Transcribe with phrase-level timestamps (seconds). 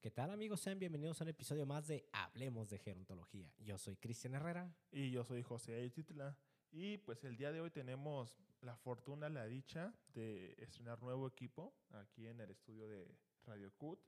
[0.00, 0.60] ¿Qué tal amigos?
[0.60, 3.52] Sean bienvenidos a un episodio más de Hablemos de Gerontología.
[3.58, 4.72] Yo soy Cristian Herrera.
[4.92, 6.38] Y yo soy José Eititla.
[6.70, 11.74] Y pues el día de hoy tenemos la fortuna, la dicha de estrenar nuevo equipo
[11.90, 13.12] aquí en el estudio de
[13.44, 13.98] Radio CUT,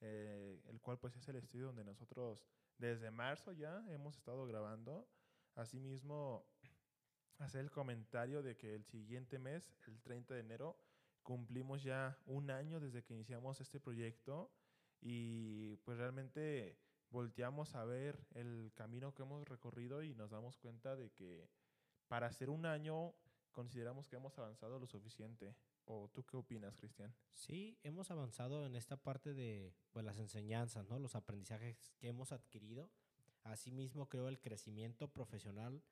[0.00, 2.46] eh, el cual pues es el estudio donde nosotros
[2.78, 5.08] desde marzo ya hemos estado grabando.
[5.56, 6.46] Asimismo,
[7.38, 10.78] hacer el comentario de que el siguiente mes, el 30 de enero,
[11.24, 14.52] cumplimos ya un año desde que iniciamos este proyecto
[15.00, 16.78] y pues realmente
[17.10, 21.48] volteamos a ver el camino que hemos recorrido y nos damos cuenta de que
[22.08, 23.14] para hacer un año
[23.52, 25.56] consideramos que hemos avanzado lo suficiente.
[25.86, 27.14] ¿O tú qué opinas, Cristian?
[27.32, 30.98] Sí, hemos avanzado en esta parte de pues, las enseñanzas, ¿no?
[30.98, 32.90] los aprendizajes que hemos adquirido.
[33.44, 35.82] Asimismo, creo el crecimiento profesional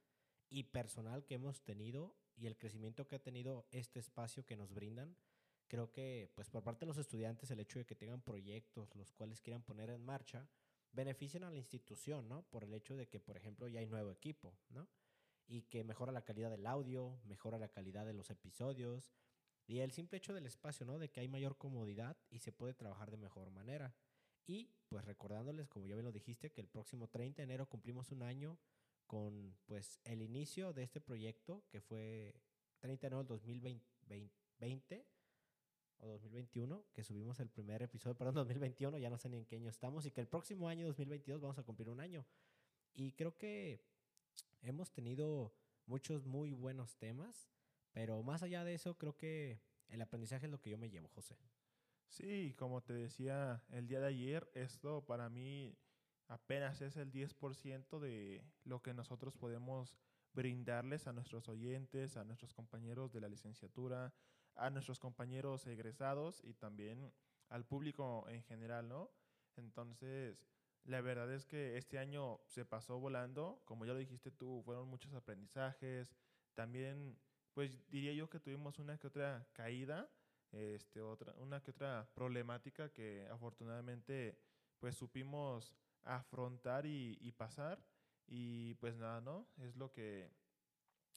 [0.51, 4.75] y personal que hemos tenido y el crecimiento que ha tenido este espacio que nos
[4.75, 5.17] brindan
[5.75, 9.11] creo que pues por parte de los estudiantes el hecho de que tengan proyectos los
[9.11, 10.49] cuales quieran poner en marcha
[10.93, 12.45] benefician a la institución, ¿no?
[12.45, 14.89] Por el hecho de que, por ejemplo, ya hay nuevo equipo, ¿no?
[15.49, 19.11] Y que mejora la calidad del audio, mejora la calidad de los episodios
[19.67, 21.01] y el simple hecho del espacio, ¿no?
[21.01, 23.97] De que hay mayor comodidad y se puede trabajar de mejor manera.
[24.47, 28.13] Y pues recordándoles, como ya bien lo dijiste, que el próximo 30 de enero cumplimos
[28.13, 28.61] un año
[29.09, 32.33] con pues el inicio de este proyecto que fue
[32.79, 35.14] 30 de enero del 2020
[36.01, 39.57] o 2021, que subimos el primer episodio, perdón, 2021, ya no sé ni en qué
[39.57, 42.25] año estamos, y que el próximo año, 2022, vamos a cumplir un año.
[42.95, 43.83] Y creo que
[44.63, 45.55] hemos tenido
[45.87, 47.49] muchos muy buenos temas,
[47.93, 51.09] pero más allá de eso, creo que el aprendizaje es lo que yo me llevo,
[51.09, 51.37] José.
[52.09, 55.77] Sí, como te decía el día de ayer, esto para mí
[56.29, 59.97] apenas es el 10% de lo que nosotros podemos
[60.33, 64.13] brindarles a nuestros oyentes, a nuestros compañeros de la licenciatura,
[64.57, 67.13] a nuestros compañeros egresados y también
[67.49, 69.11] al público en general, ¿no?
[69.57, 70.47] Entonces,
[70.85, 74.89] la verdad es que este año se pasó volando, como ya lo dijiste tú, fueron
[74.89, 76.15] muchos aprendizajes,
[76.55, 77.19] también,
[77.53, 80.11] pues diría yo que tuvimos una que otra caída,
[80.53, 84.39] este, otra, una que otra problemática que afortunadamente
[84.79, 87.83] pues supimos afrontar y, y pasar
[88.27, 89.47] y pues nada, ¿no?
[89.59, 90.31] Es lo que,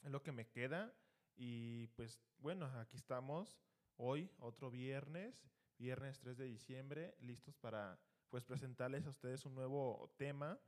[0.02, 0.92] es lo que me queda
[1.38, 3.60] y pues bueno, aquí estamos
[3.96, 10.12] hoy, otro viernes, viernes 3 de diciembre, listos para pues presentarles a ustedes un nuevo
[10.16, 10.60] tema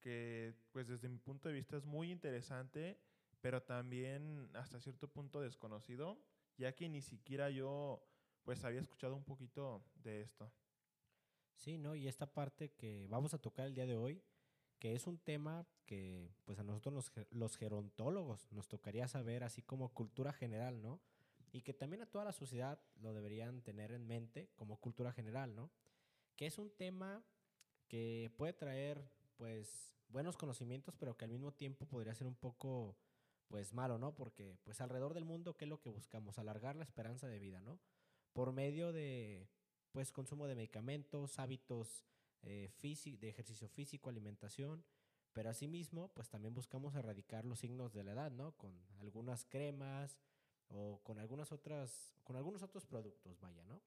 [0.00, 3.00] que pues desde mi punto de vista es muy interesante,
[3.40, 6.22] pero también hasta cierto punto desconocido,
[6.58, 8.06] ya que ni siquiera yo
[8.42, 10.52] pues había escuchado un poquito de esto.
[11.56, 11.94] Sí, ¿no?
[11.94, 14.22] Y esta parte que vamos a tocar el día de hoy,
[14.78, 19.92] que es un tema que pues a nosotros los, gerontólogos nos tocaría saber, así como
[19.92, 21.00] cultura general, ¿no?
[21.50, 25.54] Y que también a toda la sociedad lo deberían tener en mente como cultura general,
[25.54, 25.70] ¿no?
[26.36, 27.24] Que es un tema
[27.88, 32.96] que puede traer pues buenos conocimientos, pero que al mismo tiempo podría ser un poco
[33.48, 34.14] pues malo, ¿no?
[34.14, 36.38] Porque pues alrededor del mundo, ¿qué es lo que buscamos?
[36.38, 37.80] Alargar la esperanza de vida, ¿no?
[38.34, 39.48] Por medio de
[39.90, 42.04] pues consumo de medicamentos, hábitos
[42.42, 42.70] eh,
[43.20, 44.84] de ejercicio físico, alimentación,
[45.32, 48.52] pero asimismo, pues también buscamos erradicar los signos de la edad, ¿no?
[48.56, 50.18] Con algunas cremas
[50.68, 53.82] o con algunas otras, con algunos otros productos, vaya, ¿no?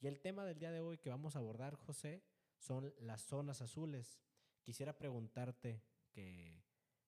[0.00, 2.22] Y el tema del día de hoy que vamos a abordar, José,
[2.58, 4.20] son las zonas azules.
[4.62, 6.62] Quisiera preguntarte que,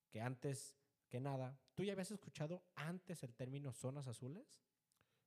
[0.09, 0.75] que antes
[1.07, 4.57] que nada, ¿tú ya habías escuchado antes el término zonas azules?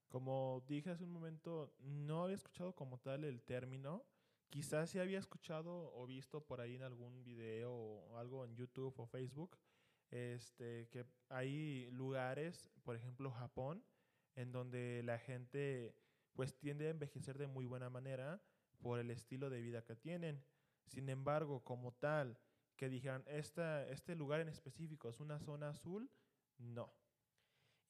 [0.09, 4.05] Como dije hace un momento, no había escuchado como tal el término,
[4.51, 8.95] Quizás se había escuchado o visto por ahí en algún video o algo en YouTube
[8.99, 9.57] o Facebook,
[10.11, 13.85] este, que hay lugares, por ejemplo Japón,
[14.35, 15.95] en donde la gente
[16.33, 18.43] pues tiende a envejecer de muy buena manera
[18.81, 20.45] por el estilo de vida que tienen.
[20.87, 22.37] Sin embargo, como tal,
[22.77, 26.11] que dijeran, esta, este lugar en específico es una zona azul,
[26.59, 26.93] no.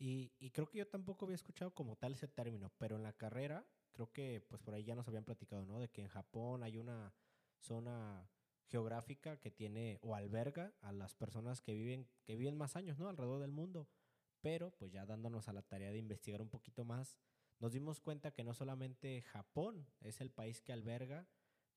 [0.00, 3.12] Y, y creo que yo tampoco había escuchado como tal ese término, pero en la
[3.12, 5.78] carrera creo que pues por ahí ya nos habían platicado, ¿no?
[5.78, 7.12] De que en Japón hay una
[7.58, 8.26] zona
[8.66, 13.10] geográfica que tiene o alberga a las personas que viven, que viven más años, ¿no?
[13.10, 13.90] Alrededor del mundo.
[14.40, 17.18] Pero pues ya dándonos a la tarea de investigar un poquito más,
[17.58, 21.28] nos dimos cuenta que no solamente Japón es el país que alberga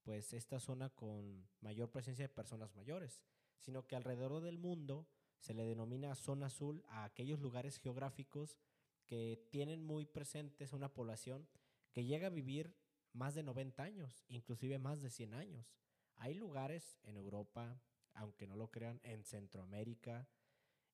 [0.04, 3.22] pues esta zona con mayor presencia de personas mayores,
[3.60, 5.10] sino que alrededor del mundo
[5.44, 8.58] se le denomina zona azul a aquellos lugares geográficos
[9.06, 11.50] que tienen muy presentes una población
[11.92, 12.74] que llega a vivir
[13.12, 15.76] más de 90 años, inclusive más de 100 años.
[16.16, 17.78] Hay lugares en Europa,
[18.14, 20.30] aunque no lo crean, en Centroamérica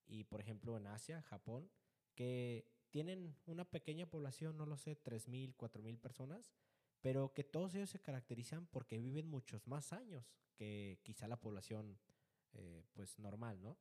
[0.07, 1.69] y por ejemplo en Asia, Japón,
[2.15, 6.51] que tienen una pequeña población, no lo sé, 3.000, 4.000 personas,
[7.01, 11.99] pero que todos ellos se caracterizan porque viven muchos más años que quizá la población
[12.53, 13.77] eh, pues normal, ¿no?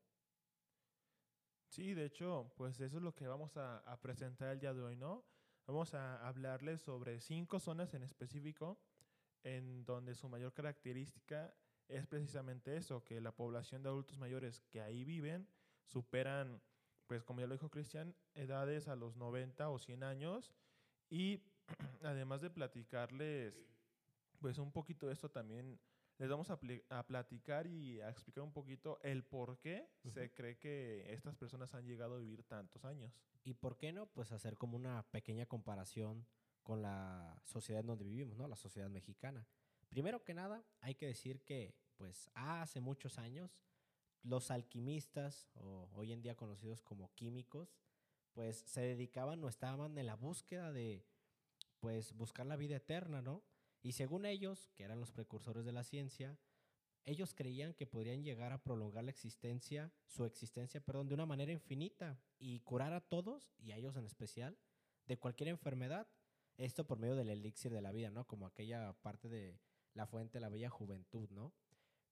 [1.69, 4.97] Sí, de hecho, pues eso es lo que vamos a, presentar el día de hoy,
[4.97, 5.25] ¿no?
[5.67, 8.79] Vamos a hablarles sobre cinco zonas en específico
[9.45, 11.55] en donde su mayor característica
[11.87, 15.47] es precisamente eso, que la población de adultos mayores que ahí viven
[15.85, 16.61] superan,
[17.07, 20.55] pues como ya lo dijo Cristian, edades a los 90 o 100 años
[21.11, 21.43] y
[22.03, 23.55] además de platicarles
[24.41, 25.79] pues un poquito de esto también
[26.19, 26.59] les vamos a,
[26.91, 30.13] a, platicar y a explicar un poquito el por qué uh -huh.
[30.13, 33.13] se cree que estas personas han llegado a vivir tantos años.
[33.45, 36.27] Y por qué no, pues hacer como una pequeña comparación
[36.65, 38.49] con la sociedad en donde vivimos, ¿no?
[38.49, 39.47] La sociedad mexicana.
[39.89, 43.59] Primero que nada, hay que decir que, pues, hace muchos años,
[44.23, 47.79] los alquimistas, o hoy en día conocidos como químicos,
[48.33, 51.07] pues se dedicaban o estaban en la búsqueda de,
[51.81, 53.43] pues, buscar la vida eterna, ¿no?
[53.83, 56.39] Y según ellos, que eran los precursores de la ciencia,
[57.05, 61.53] ellos creían que podrían llegar a prolongar la existencia, su existencia, perdón, de una manera
[61.53, 64.59] infinita y curar a todos, y a ellos en especial,
[65.07, 66.07] de cualquier enfermedad.
[66.59, 68.27] Esto por medio del elixir de la vida, ¿no?
[68.27, 69.59] Como aquella parte de
[69.95, 71.55] la fuente de la bella juventud, ¿no?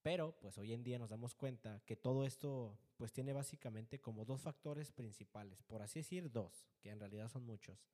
[0.03, 4.25] Pero, pues hoy en día nos damos cuenta que todo esto, pues tiene básicamente como
[4.25, 7.91] dos factores principales, por así decir, dos, que en realidad son muchos.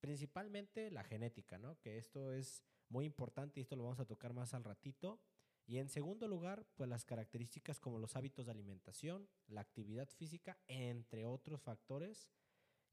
[0.00, 1.78] Principalmente la genética, ¿no?
[1.80, 5.20] Que esto es muy importante y esto lo vamos a tocar más al ratito.
[5.66, 10.58] Y en segundo lugar, pues las características como los hábitos de alimentación, la actividad física,
[10.66, 12.28] entre otros factores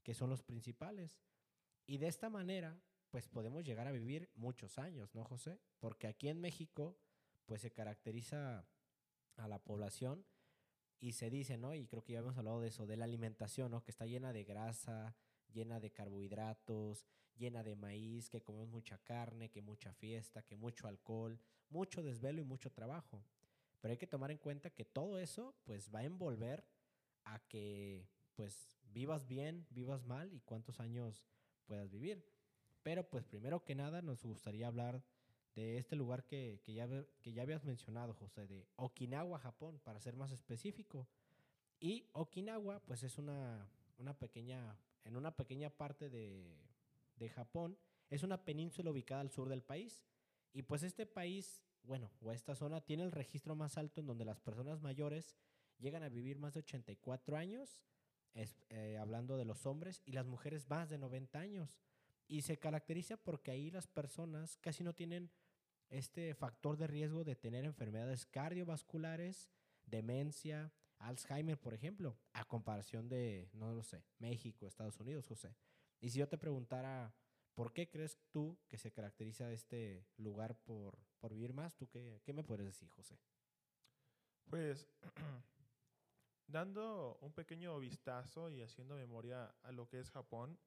[0.02, 1.20] que son los principales.
[1.86, 2.80] Y de esta manera,
[3.10, 5.60] pues podemos llegar a vivir muchos años, ¿no, José?
[5.80, 6.98] Porque aquí en México,
[7.46, 8.68] pues se caracteriza
[9.36, 10.24] a la población
[11.00, 11.74] y se dice, ¿no?
[11.74, 13.82] Y creo que ya hemos hablado de eso, de la alimentación, ¿no?
[13.82, 15.16] Que está llena de grasa,
[15.52, 17.06] llena de carbohidratos,
[17.38, 21.40] llena de maíz, que comemos mucha carne, que mucha fiesta, que mucho alcohol,
[21.70, 23.24] mucho desvelo y mucho trabajo.
[23.80, 26.64] Pero hay que tomar en cuenta que todo eso pues va a envolver
[27.24, 31.26] a que pues vivas bien, vivas mal y cuántos años
[31.66, 32.24] puedas vivir.
[32.82, 35.02] Pero pues primero que nada nos gustaría hablar
[35.54, 36.88] de este lugar que, que, ya,
[37.20, 41.08] que ya habías mencionado, José, de Okinawa, Japón, para ser más específico.
[41.80, 43.68] Y Okinawa pues es una,
[43.98, 46.56] una pequeña, en una pequeña parte de,
[47.18, 47.78] de Japón,
[48.10, 50.04] es una península ubicada al sur del país.
[50.52, 54.24] Y pues este país, bueno, o esta zona tiene el registro más alto en donde
[54.24, 55.36] las personas mayores
[55.78, 57.82] llegan a vivir más de 84 años,
[58.34, 61.78] es, eh, hablando de los hombres, y las mujeres más de 90 años.
[62.26, 65.30] Y se caracteriza porque ahí las personas casi no tienen
[65.90, 69.48] este factor de riesgo de tener enfermedades cardiovasculares,
[69.86, 75.54] demencia, Alzheimer, por ejemplo, a comparación de, no lo sé, México, Estados Unidos, José.
[76.00, 77.14] Y si yo te preguntara,
[77.54, 81.76] ¿por qué crees tú que se caracteriza este lugar por, por vivir más?
[81.76, 83.18] ¿Tú qué, qué me puedes decir, José?
[84.48, 84.88] Pues
[86.46, 90.58] dando un pequeño vistazo y haciendo memoria a lo que es Japón,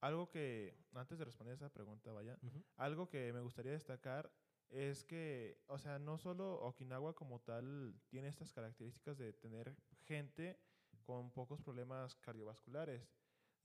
[0.00, 2.64] algo que, antes de responder esa pregunta, vaya, uh -huh.
[2.76, 4.30] algo que me gustaría destacar
[4.68, 9.74] es que, o sea, no solo Okinawa como tal tiene estas características de tener
[10.04, 10.60] gente
[11.04, 13.08] con pocos problemas cardiovasculares.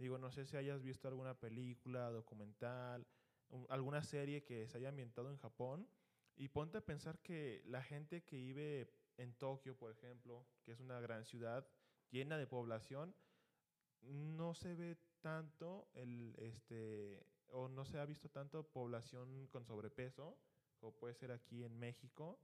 [0.01, 3.06] Digo, no sé si hayas visto alguna película, documental,
[3.50, 5.88] un, alguna serie que se haya ambientado en Japón
[6.36, 10.80] y ponte a pensar que la gente que vive en Tokio, por ejemplo, que es
[10.80, 11.68] una gran ciudad
[12.09, 13.14] llena de población,
[14.02, 20.35] no se ve tanto el este o no se ha visto tanto población con sobrepeso
[20.80, 22.40] como puede ser aquí en México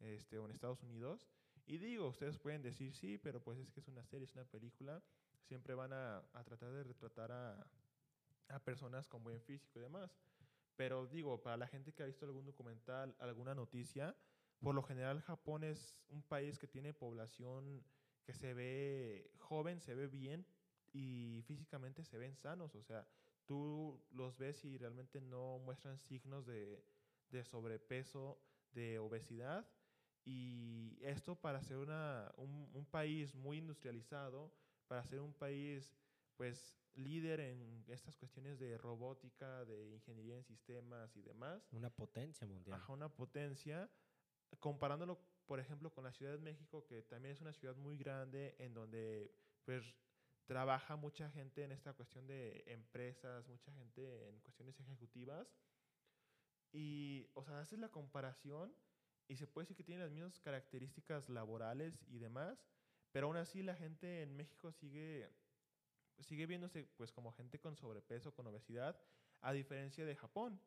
[0.00, 1.28] este, o en Estados Unidos.
[1.66, 4.46] Y digo, ustedes pueden decir sí, pero pues es que es una serie, es una
[4.46, 5.02] película.
[5.42, 7.66] Siempre van a, a tratar de retratar a,
[8.48, 10.16] a, personas con buen físico y demás.
[10.76, 14.16] Pero digo, para la gente que ha visto algún documental, alguna noticia,
[14.60, 17.84] por lo general Japón es un país que tiene población
[18.24, 20.46] que se ve joven, se ve bien
[20.92, 22.74] y físicamente se ven sanos.
[22.74, 23.06] O sea,
[23.44, 26.84] tú los ves y realmente no muestran signos de,
[27.30, 28.40] de sobrepeso,
[28.72, 29.66] de obesidad.
[30.24, 34.52] Y esto para ser una, un, un, país muy industrializado,
[34.92, 35.90] para ser un país
[36.36, 41.66] pues líder en estas cuestiones de robótica, de ingeniería en sistemas y demás.
[41.72, 42.78] Una potencia mundial.
[42.78, 43.90] Ajá, una potencia.
[44.60, 48.54] Comparándolo, por ejemplo, con la Ciudad de México, que también es una ciudad muy grande
[48.58, 49.34] en donde
[49.64, 49.82] pues
[50.44, 55.56] trabaja mucha gente en esta cuestión de empresas, mucha gente en cuestiones ejecutivas.
[56.70, 58.76] Y, o sea, haces la comparación
[59.26, 62.62] y se puede decir que tiene las mismas características laborales y demás,
[63.12, 65.30] pero aún así la gente en México sigue,
[66.20, 68.98] sigue viéndose pues como gente con sobrepeso, con obesidad,
[69.40, 70.60] a diferencia de Japón.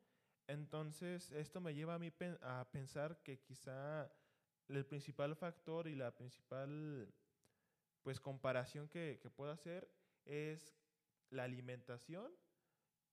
[0.46, 2.12] Entonces, esto me lleva a mí
[2.42, 4.10] a pensar que quizá
[4.68, 7.12] el principal factor y la principal
[8.02, 9.90] pues comparación que, que puedo hacer
[10.24, 10.72] es
[11.30, 12.32] la alimentación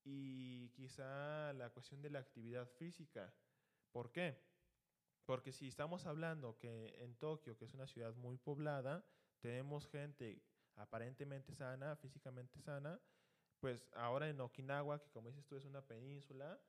[0.03, 3.33] y quizá la cuestión de la actividad física.
[3.91, 4.39] ¿Por qué?
[5.25, 9.05] Porque si estamos hablando que en Tokio, que es una ciudad muy poblada,
[9.43, 10.41] tenemos gente
[10.77, 12.97] aparentemente sana, físicamente sana,
[13.59, 16.61] pues ahora en Okinawa, que como dices tú es una península,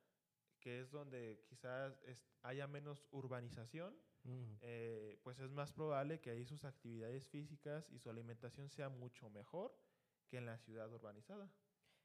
[0.59, 1.97] que es donde quizás
[2.41, 3.95] haya menos urbanización,
[4.61, 9.29] eh, pues es más probable que ahí sus actividades físicas y su alimentación sea mucho
[9.29, 9.73] mejor
[10.27, 11.49] que en la ciudad urbanizada.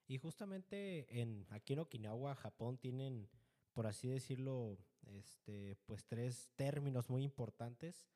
[0.06, 3.28] Y justamente en, aquí en Okinawa, Japón, tienen,
[3.72, 8.06] por así decirlo, este, pues tres términos muy importantes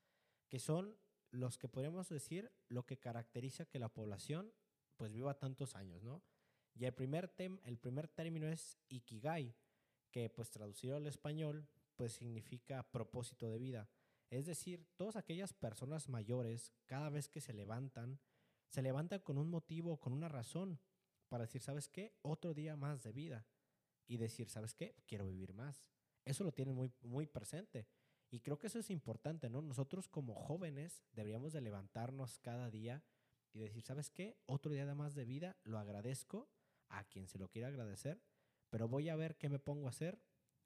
[0.47, 0.95] que son
[1.35, 4.53] los que podríamos decir lo que caracteriza que la población
[4.95, 6.23] pues viva tantos años, ¿no?
[6.73, 9.55] Y el primer, tem, el primer término es ikigai,
[10.11, 13.89] que pues traducido al español pues significa propósito de vida.
[14.29, 18.19] Es decir, todas aquellas personas mayores, cada vez que se levantan,
[18.67, 20.79] se levantan con un motivo, con una razón,
[21.29, 22.13] para decir, ¿sabes qué?
[22.21, 23.45] Otro día más de vida.
[24.07, 24.95] Y decir, ¿sabes qué?
[25.07, 25.89] Quiero vivir más.
[26.25, 27.87] Eso lo tienen muy, muy presente.
[28.31, 29.61] Y creo que eso es importante, ¿no?
[29.61, 33.03] Nosotros como jóvenes deberíamos de levantarnos cada día
[33.53, 34.37] y decir, ¿sabes qué?
[34.45, 36.49] Otro día más de vida, lo agradezco
[36.89, 38.21] a quien se lo quiera agradecer,
[38.69, 40.19] pero voy a ver qué me pongo a hacer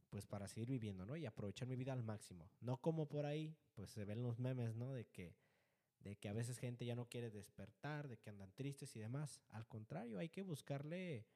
[0.09, 1.15] pues para seguir viviendo, ¿no?
[1.15, 2.49] Y aprovechar mi vida al máximo.
[2.61, 4.91] No como por ahí, pues se ven los memes, ¿no?
[4.91, 5.35] De que,
[5.99, 9.39] de que a veces gente ya no quiere despertar, de que andan tristes y demás.
[9.49, 11.27] Al contrario, hay que buscarle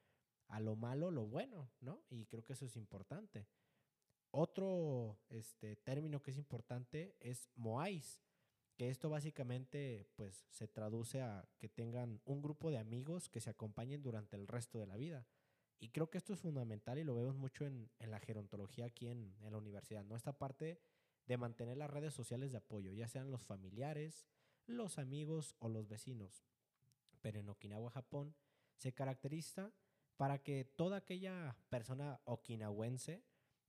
[0.48, 2.02] a lo malo lo bueno, ¿no?
[2.10, 3.46] Y creo que eso es importante.
[4.36, 8.20] Otro este, término que es importante es moais,
[8.76, 13.50] que esto básicamente pues se traduce a que tengan un grupo de amigos que se
[13.50, 15.24] acompañen durante el resto de la vida.
[15.78, 19.36] Y creo que esto es fundamental y lo vemos mucho en, la gerontología aquí en,
[19.40, 20.16] en, la universidad, ¿no?
[20.16, 20.80] Esta parte
[21.26, 24.26] de mantener las redes sociales de apoyo, ya sean los familiares,
[24.66, 26.44] los amigos o los vecinos.
[27.20, 28.34] Pero en Okinawa, Japón,
[28.78, 29.72] se caracteriza
[30.16, 33.22] para que toda aquella persona okinawense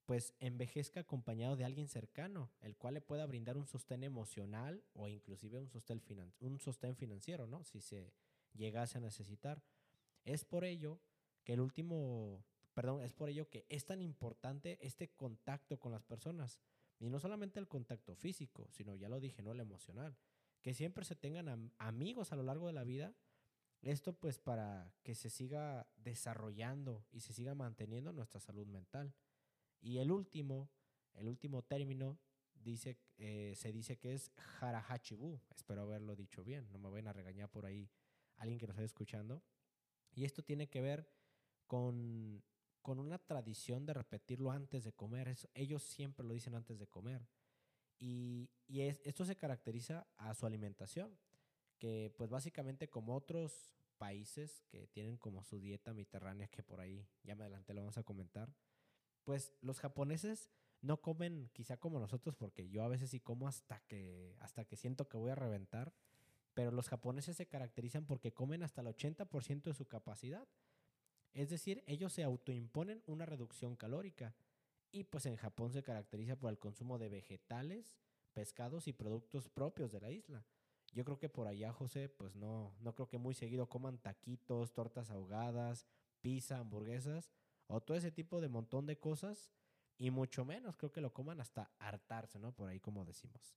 [0.05, 5.07] pues envejezca acompañado de alguien cercano, el cual le pueda brindar un sostén emocional o
[5.07, 6.01] inclusive un sostén,
[6.39, 7.63] un sostén financiero, ¿no?
[7.63, 8.13] Si se
[8.53, 9.63] llegase a necesitar.
[10.24, 11.00] Es por ello
[11.43, 12.43] que el último,
[12.74, 16.59] perdón, es por ello que es tan importante este contacto con las personas.
[17.00, 20.15] Y no solamente el contacto físico, sino ya lo dije, no el emocional.
[20.62, 23.13] Que siempre se tengan amigos a lo largo de la vida.
[23.81, 29.13] Esto pues para que se siga desarrollando y se siga manteniendo nuestra salud mental.
[29.82, 30.70] Y el último,
[31.13, 32.20] el último término
[32.53, 35.39] dice, eh, se dice que es harahachibu.
[35.55, 37.89] Espero haberlo dicho bien, no me vayan a regañar por ahí
[38.38, 39.41] alguien que nos esté escuchando.
[40.12, 41.10] Y esto tiene que ver
[41.67, 42.44] con,
[42.82, 45.36] con una tradición de repetirlo antes de comer.
[45.53, 47.27] ellos siempre lo dicen antes de comer.
[47.98, 51.17] Y, y esto se caracteriza a su alimentación,
[51.77, 57.08] que pues básicamente como otros países que tienen como su dieta mediterránea, que por ahí
[57.24, 58.53] ya me adelante lo vamos a comentar,
[59.25, 60.50] pues los japoneses
[60.82, 64.77] no comen quizá como nosotros, porque yo a veces sí como hasta que, hasta que
[64.77, 65.94] siento que voy a reventar,
[66.53, 70.48] pero los japoneses se caracterizan porque comen hasta el 80% de su capacidad.
[71.34, 74.36] Es decir, ellos se autoimponen una reducción calórica.
[74.91, 77.98] Y pues en Japón se caracteriza por el consumo de vegetales,
[78.32, 80.46] pescados y productos propios de la isla.
[80.94, 84.72] Yo creo que por allá, José, pues no, no creo que muy seguido coman taquitos,
[84.72, 85.86] tortas ahogadas,
[86.22, 87.34] pizza, hamburguesas
[87.67, 89.51] o todo ese tipo de montón de cosas.
[89.98, 92.51] Y mucho menos creo que lo coman hasta hartarse, ¿no?
[92.51, 93.55] Por ahí como decimos.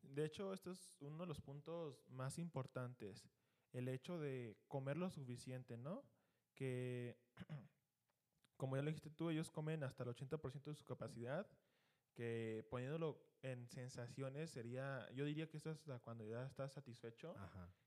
[0.00, 3.28] De hecho, esto es uno de los puntos más importantes.
[3.72, 6.04] El hecho de comer lo suficiente, ¿no?
[6.56, 7.16] que,
[8.56, 11.46] como ya lo dijiste tú, ellos comen hasta el 80% de su capacidad,
[12.14, 17.36] que poniéndolo en sensaciones sería, yo diría que eso es cuando ya estás satisfecho,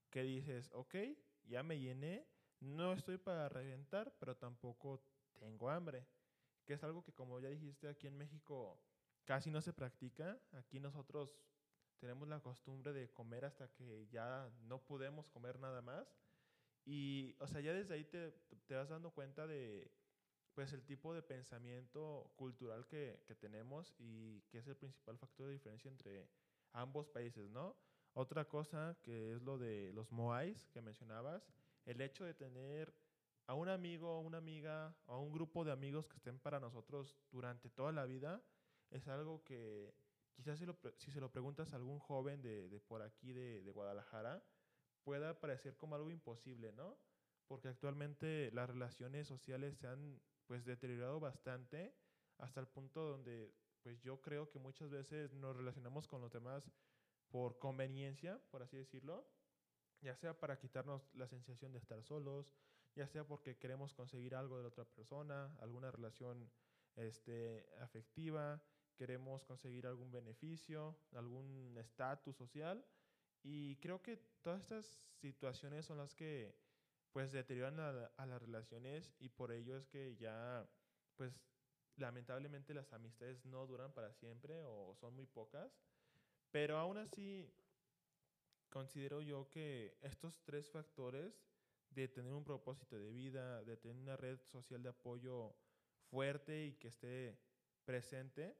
[0.09, 0.95] que dices, ok,
[1.43, 2.25] ya me llené,
[2.59, 5.01] no estoy para reventar, pero tampoco
[5.39, 6.05] tengo hambre,
[6.65, 8.79] que es algo que como ya dijiste aquí en México
[9.25, 11.35] casi no se practica, aquí nosotros
[11.99, 16.07] tenemos la costumbre de comer hasta que ya no podemos comer nada más
[16.85, 18.31] y, o sea, ya desde ahí te,
[18.65, 19.91] te vas dando cuenta de,
[20.53, 25.47] pues, el tipo de pensamiento cultural que, que, tenemos y que es el principal factor
[25.47, 26.27] de diferencia entre
[26.73, 27.75] ambos países, ¿no?
[28.13, 31.47] Otra cosa que es lo de los moais que mencionabas,
[31.85, 32.93] el hecho de tener
[33.47, 37.69] a un amigo, una amiga, a un grupo de amigos que estén para nosotros durante
[37.69, 38.41] toda la vida,
[38.91, 39.93] es algo que
[40.35, 40.59] quizás
[40.97, 44.43] si se lo preguntas a algún joven de, de por aquí, de, de Guadalajara,
[45.03, 46.97] pueda parecer como algo imposible, ¿no?
[47.47, 51.93] Porque actualmente las relaciones sociales se han pues deteriorado bastante
[52.37, 56.69] hasta el punto donde pues yo creo que muchas veces nos relacionamos con los demás
[57.29, 59.27] por conveniencia, por así decirlo,
[60.01, 62.53] ya sea para quitarnos la sensación de estar solos,
[62.95, 66.49] ya sea porque queremos conseguir algo de la otra persona, alguna relación
[66.95, 68.61] este, afectiva,
[68.95, 72.85] queremos conseguir algún beneficio, algún estatus social.
[73.43, 76.53] Y creo que todas estas situaciones son las que
[77.13, 80.69] pues deterioran a, las relaciones y por ello es que ya
[81.15, 81.41] pues
[81.95, 85.71] lamentablemente las amistades no duran para siempre o son muy pocas.
[86.51, 87.49] Pero aún así
[88.69, 91.43] considero yo que estos tres factores
[91.89, 95.55] de tener un propósito de vida, de tener una red social de apoyo
[96.09, 97.39] fuerte y que esté
[97.85, 98.55] presente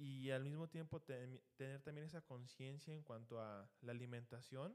[0.00, 4.74] y al mismo tiempo tener también esa conciencia en cuanto a la alimentación,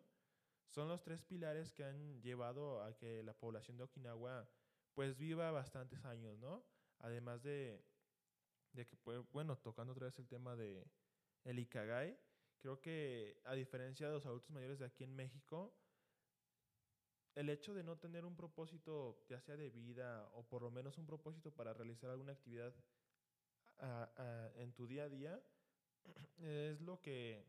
[0.67, 4.47] son los tres pilares que han llevado a que la población de Okinawa
[4.93, 6.63] pues viva bastantes años, ¿no?
[6.99, 7.83] Además de,
[8.71, 10.87] de que, pues, bueno, tocando otra vez el tema de
[11.43, 12.17] el Ikagai,
[12.65, 15.71] creo que a diferencia de los adultos mayores de aquí en México,
[17.35, 20.97] el hecho de no tener un propósito, ya sea de vida o por lo menos
[20.97, 22.73] un propósito para realizar alguna actividad
[24.55, 25.43] en tu día a día,
[26.41, 27.45] es lo que,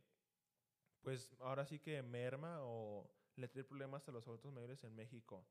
[1.00, 5.46] pues ahora sí que merma o le trae problemas a los adultos mayores en México.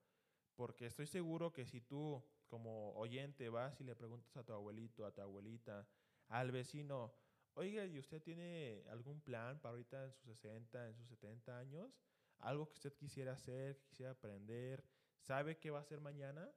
[0.55, 5.07] Porque estoy seguro que si tú como oyente vas y le preguntas a tu abuelito,
[5.07, 5.87] a tu abuelita,
[6.27, 7.15] al vecino,
[7.55, 11.91] oiga, ¿y usted tiene algún plan para ahorita en sus 60, en sus 70 años?
[12.39, 14.83] algo que usted quisiera hacer, quisiera aprender,
[15.19, 16.49] sabe qué va a hacer mañana,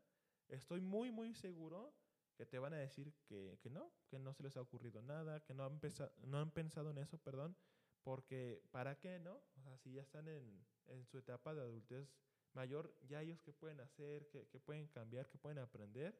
[0.48, 1.94] estoy muy, muy seguro
[2.36, 5.40] que te van a decir que, que no, que no se les ha ocurrido nada,
[5.44, 5.80] que no han,
[6.26, 7.56] no han pensado en eso, perdón,
[8.02, 9.42] porque ¿para qué no?
[9.56, 12.08] O sea, si ya están en, en su etapa de adultez
[12.52, 16.18] mayor, ya ellos qué pueden hacer, qué, qué pueden cambiar, qué pueden aprender.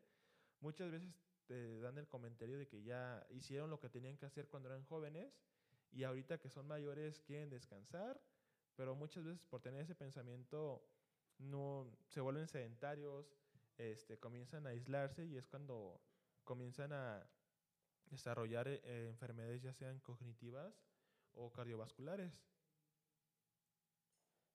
[0.60, 1.14] Muchas veces
[1.48, 4.84] te dan el comentario de que ya hicieron lo que tenían que hacer cuando eran
[4.84, 5.34] jóvenes
[5.90, 8.20] y ahorita que son mayores quieren descansar
[8.78, 10.88] pero muchas veces por tener ese pensamiento
[11.38, 13.26] no se vuelven sedentarios,
[13.76, 16.00] este, comienzan a aislarse y es cuando
[16.44, 17.28] comienzan a
[18.06, 20.80] desarrollar eh, enfermedades ya sean cognitivas
[21.34, 22.40] o cardiovasculares.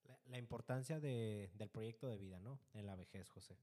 [0.06, 2.62] La, la importancia de, del proyecto de vida, ¿no?
[2.74, 3.58] En la vejez, José.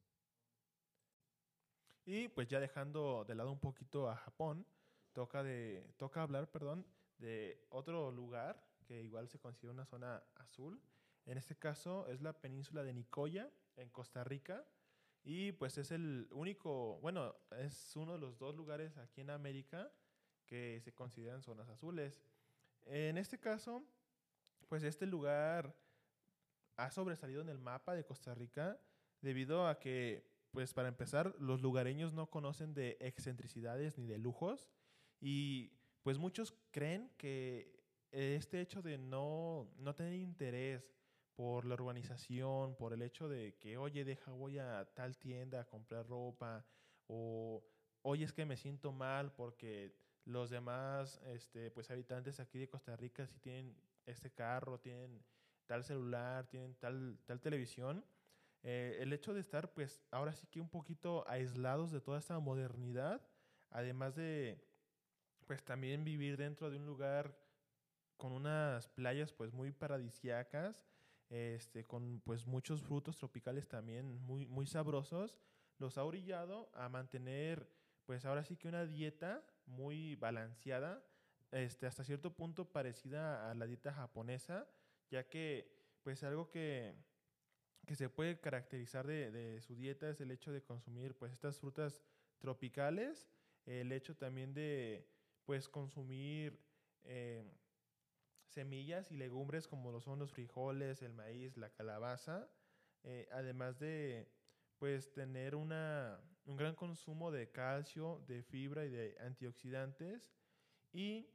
[2.13, 4.67] Y pues ya dejando de lado un poquito a Japón,
[5.13, 6.85] toca, de, toca hablar, perdón,
[7.19, 10.83] de otro lugar que igual se considera una zona azul.
[11.25, 14.67] En este caso es la península de Nicoya, en Costa Rica.
[15.23, 19.93] Y pues es el único, bueno, es uno de los dos lugares aquí en América
[20.47, 22.25] que se consideran zonas azules.
[22.87, 23.85] En este caso,
[24.69, 25.77] pues este lugar
[26.77, 28.81] ha sobresalido en el mapa de Costa Rica
[29.21, 34.69] debido a que, pues para empezar, los lugareños no conocen de excentricidades ni de lujos
[35.21, 40.91] y pues muchos creen que este hecho de no, no tener interés
[41.35, 45.65] por la urbanización, por el hecho de que, oye, deja, voy a tal tienda a
[45.67, 46.67] comprar ropa,
[47.07, 47.65] o,
[48.03, 52.95] oye, es que me siento mal porque los demás este, pues, habitantes aquí de Costa
[52.97, 53.75] Rica sí tienen
[54.07, 55.25] este carro, tienen
[55.67, 58.05] tal celular, tienen tal, tal televisión.
[58.63, 62.39] Eh, el hecho de estar, pues, ahora sí que un poquito aislados de toda esta
[62.39, 63.23] modernidad,
[63.71, 64.63] además de,
[65.47, 67.37] pues, también vivir dentro de un lugar
[68.21, 70.87] con unas playas pues muy paradisiacas,
[71.31, 75.39] este, con pues muchos frutos tropicales también muy, muy sabrosos,
[75.79, 77.67] los ha orillado a mantener
[78.05, 81.03] pues ahora sí que una dieta muy balanceada,
[81.51, 84.69] este, hasta cierto punto parecida a la dieta japonesa,
[85.11, 86.95] ya que pues algo que,
[87.91, 91.59] que se puede caracterizar de, de, su dieta es el hecho de consumir pues estas
[91.59, 92.01] frutas
[92.39, 93.29] tropicales,
[93.67, 95.09] el hecho también de
[95.45, 96.57] pues consumir
[97.03, 97.43] eh,
[98.47, 102.49] semillas y legumbres como lo son los frijoles, el maíz, la calabaza,
[103.03, 104.31] eh, además de
[104.79, 110.31] pues tener una, un gran consumo de calcio, de fibra y de antioxidantes
[110.93, 111.29] y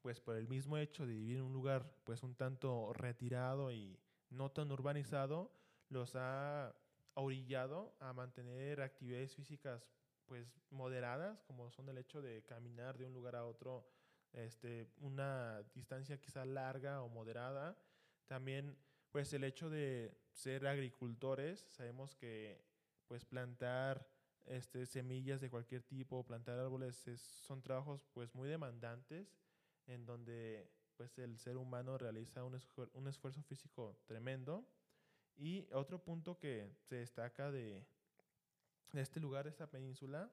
[0.00, 3.96] pues por el mismo hecho de vivir en un lugar pues un tanto retirado y
[4.32, 5.52] no tan urbanizado,
[5.88, 6.74] los ha
[7.14, 9.90] orillado a mantener actividades físicas
[10.26, 13.86] pues moderadas, como son el hecho de caminar de un lugar a otro
[14.32, 17.76] este, una distancia quizá larga o moderada.
[18.26, 18.78] También
[19.10, 22.64] pues el hecho de ser agricultores, sabemos que
[23.06, 24.08] pues plantar
[24.46, 29.36] este, semillas de cualquier tipo, plantar árboles son trabajos pues muy demandantes
[29.86, 32.58] en donde pues el ser humano realiza un,
[32.94, 34.66] un esfuerzo físico tremendo.
[35.36, 37.84] Y otro punto que se destaca de,
[38.92, 40.30] este lugar, de esta península,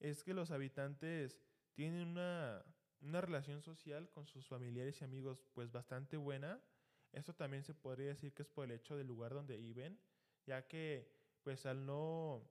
[0.00, 1.40] es que los habitantes
[1.74, 2.64] tienen una,
[3.00, 6.60] una relación social con sus familiares y amigos pues bastante buena.
[7.12, 9.98] Esto también se podría decir que es por el hecho del lugar donde viven,
[10.46, 11.10] ya que
[11.42, 12.42] pues al no,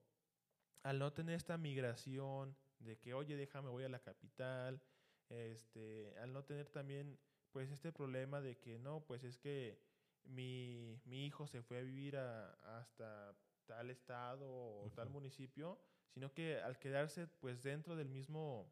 [0.84, 4.82] al no tener esta migración de que, oye, déjame, voy a la capital,
[5.30, 7.18] este, al no tener también
[7.58, 9.82] pues este problema de que no, pues es que
[10.26, 15.82] mi, mi hijo se fue a vivir a, hasta tal estado o tal municipio,
[16.14, 18.72] sino que al quedarse pues dentro del mismo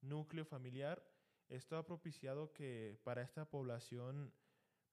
[0.00, 1.08] núcleo familiar,
[1.48, 4.34] esto ha propiciado que para esta población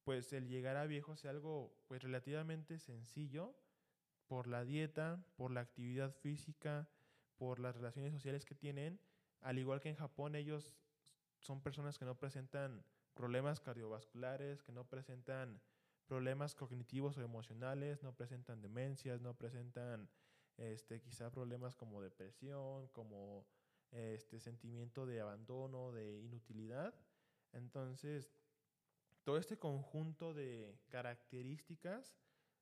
[0.03, 3.55] pues el llegar a viejo sea algo pues relativamente sencillo
[4.27, 6.87] por la dieta, por la actividad física,
[7.37, 8.99] por las relaciones sociales que tienen,
[9.41, 10.71] al igual que en Japón ellos
[11.39, 15.61] son personas que no presentan problemas cardiovasculares, que no presentan
[16.05, 20.09] problemas cognitivos o emocionales, no presentan demencias, no presentan
[20.57, 23.45] este, quizá problemas como depresión, como
[23.91, 26.93] este sentimiento de abandono, de inutilidad.
[27.51, 28.31] Entonces,
[29.23, 32.17] todo este conjunto de características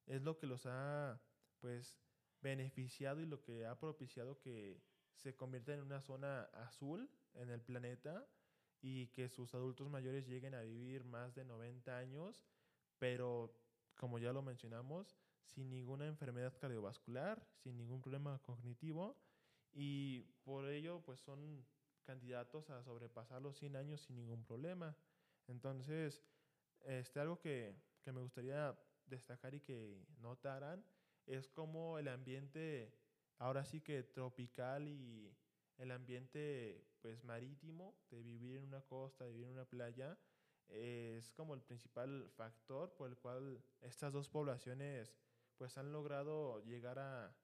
[0.06, 1.22] es lo que los ha
[1.60, 1.96] pues
[2.42, 4.82] beneficiado y lo que ha propiciado que
[5.14, 8.28] se convierta en una zona azul en el planeta
[8.82, 12.44] y que sus adultos mayores lleguen a vivir más de 90 años,
[12.98, 13.54] pero
[13.96, 15.16] como ya lo mencionamos,
[15.46, 19.18] sin ninguna enfermedad cardiovascular, sin ningún problema cognitivo
[19.74, 21.66] y por ello pues son
[22.04, 24.96] candidatos a sobrepasar los 100 años sin ningún problema.
[25.48, 26.24] Entonces,
[26.82, 30.84] este, algo que, que me gustaría destacar y que notaran
[31.28, 32.94] es como el ambiente,
[33.38, 35.32] ahora sí que tropical y
[35.78, 40.18] el ambiente pues marítimo, de vivir en una costa, de vivir en una playa,
[40.68, 45.14] es como el principal factor por el cual estas dos poblaciones
[45.58, 47.36] pues han logrado llegar a,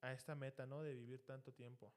[0.00, 0.82] a esta meta, ¿no?
[0.82, 1.92] De vivir tanto tiempo.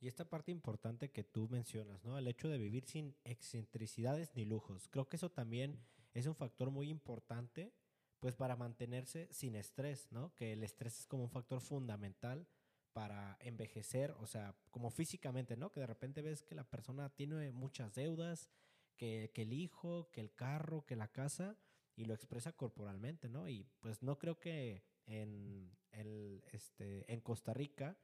[0.00, 2.18] Y esta parte importante que tú mencionas, ¿no?
[2.18, 4.88] El hecho de vivir sin excentricidades ni lujos.
[4.88, 5.80] Creo que eso también
[6.12, 7.72] es un factor muy importante,
[8.18, 10.34] pues para mantenerse sin estrés, ¿no?
[10.34, 12.48] Que el estrés es como un factor fundamental
[12.92, 15.70] para envejecer, o sea, como físicamente, ¿no?
[15.72, 18.50] Que de repente ves que la persona tiene muchas deudas,
[18.96, 21.56] que, el hijo, que el carro, que la casa,
[21.96, 23.48] y lo expresa corporalmente, ¿no?
[23.48, 27.98] Y pues no creo que en, el, este, en Costa Rica,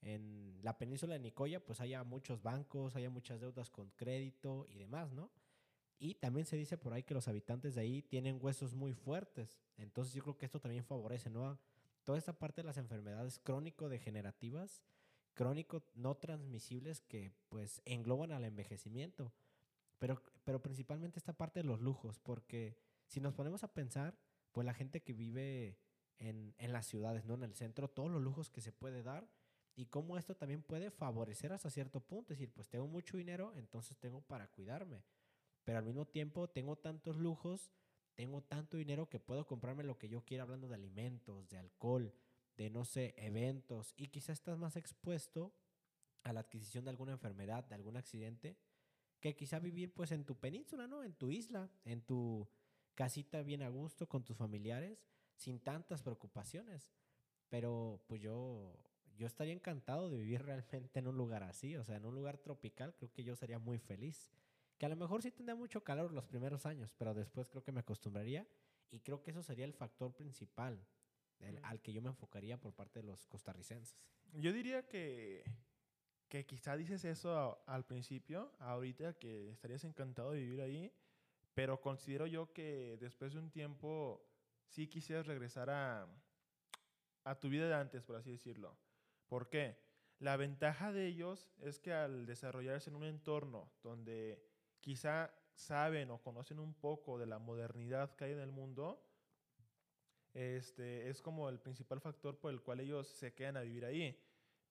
[0.00, 4.78] en la península de Nicoya, pues haya muchos bancos, haya muchas deudas con crédito y
[4.78, 5.30] demás, ¿no?
[5.98, 9.58] Y también se dice por ahí que los habitantes de ahí tienen huesos muy fuertes.
[9.76, 11.58] Entonces yo creo que esto también favorece, ¿no?
[12.04, 14.82] Toda esta parte de las enfermedades crónico-degenerativas,
[15.34, 19.32] crónico no transmisibles que pues engloban al envejecimiento.
[19.98, 24.18] Pero, pero principalmente esta parte de los lujos, porque si nos ponemos a pensar,
[24.52, 25.78] pues la gente que vive
[26.18, 27.34] en, en las ciudades, ¿no?
[27.34, 29.28] En el centro, todos los lujos que se puede dar
[29.76, 32.32] y cómo esto también puede favorecer hasta cierto punto.
[32.32, 35.04] Es decir, pues tengo mucho dinero, entonces tengo para cuidarme.
[35.64, 37.70] Pero al mismo tiempo tengo tantos lujos,
[38.14, 42.12] tengo tanto dinero que puedo comprarme lo que yo quiera hablando de alimentos, de alcohol,
[42.56, 43.94] de no sé, eventos.
[43.96, 45.54] Y quizás estás más expuesto
[46.22, 48.56] a la adquisición de alguna enfermedad, de algún accidente,
[49.20, 51.02] que quizá vivir pues en tu península, ¿no?
[51.02, 52.48] En tu isla, en tu
[52.94, 56.94] casita bien a gusto con tus familiares sin tantas preocupaciones.
[57.48, 58.78] Pero pues yo,
[59.16, 62.38] yo estaría encantado de vivir realmente en un lugar así, o sea, en un lugar
[62.38, 64.30] tropical, creo que yo sería muy feliz.
[64.78, 67.72] Que a lo mejor sí tendría mucho calor los primeros años, pero después creo que
[67.72, 68.46] me acostumbraría
[68.90, 70.84] y creo que eso sería el factor principal
[71.62, 73.96] al que yo me enfocaría por parte de los costarricenses.
[74.32, 75.44] Yo diría que,
[76.28, 80.92] que quizá dices eso al principio, ahorita que estarías encantado de vivir ahí,
[81.54, 84.26] pero considero yo que después de un tiempo
[84.66, 86.08] si quisieras regresar a,
[87.24, 88.76] a tu vida de antes, por así decirlo.
[89.28, 89.78] ¿Por qué?
[90.18, 94.42] La ventaja de ellos es que al desarrollarse en un entorno donde
[94.84, 99.02] quizá saben o conocen un poco de la modernidad que hay en el mundo,
[100.34, 104.20] este, es como el principal factor por el cual ellos se quedan a vivir ahí.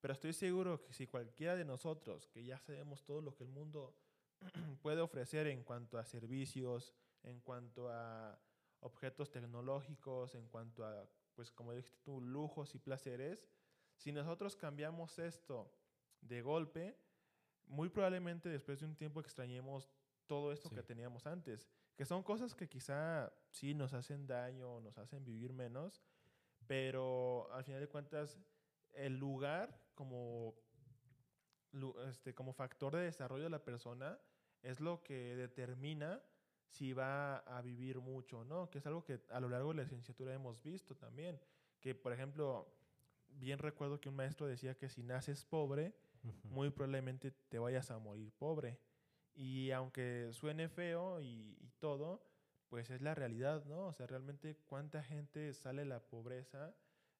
[0.00, 3.50] Pero estoy seguro que si cualquiera de nosotros, que ya sabemos todo lo que el
[3.50, 3.98] mundo
[4.82, 8.38] puede ofrecer en cuanto a servicios, en cuanto a
[8.80, 13.48] objetos tecnológicos, en cuanto a, pues como dijiste tú, lujos y placeres,
[13.96, 15.72] si nosotros cambiamos esto
[16.20, 16.96] de golpe,
[17.66, 19.90] muy probablemente después de un tiempo extrañemos
[20.26, 24.98] todo esto que teníamos antes, que son cosas que quizá sí nos hacen daño, nos
[24.98, 26.02] hacen vivir menos,
[26.66, 28.38] pero al final de cuentas
[28.92, 30.54] el lugar como,
[32.08, 34.18] este, como factor de desarrollo de la persona
[34.62, 36.22] es lo que determina
[36.68, 39.82] si va a vivir mucho no, que es algo que a lo largo de la
[39.82, 41.40] licenciatura hemos visto también,
[41.80, 42.66] que por ejemplo,
[43.28, 45.94] bien recuerdo que un maestro decía que si naces pobre,
[46.44, 48.78] muy probablemente te vayas a morir pobre.
[49.34, 52.22] Y aunque suene feo y, todo,
[52.68, 53.86] pues es la realidad, ¿no?
[53.86, 56.74] O sea, realmente cuánta gente sale de la pobreza,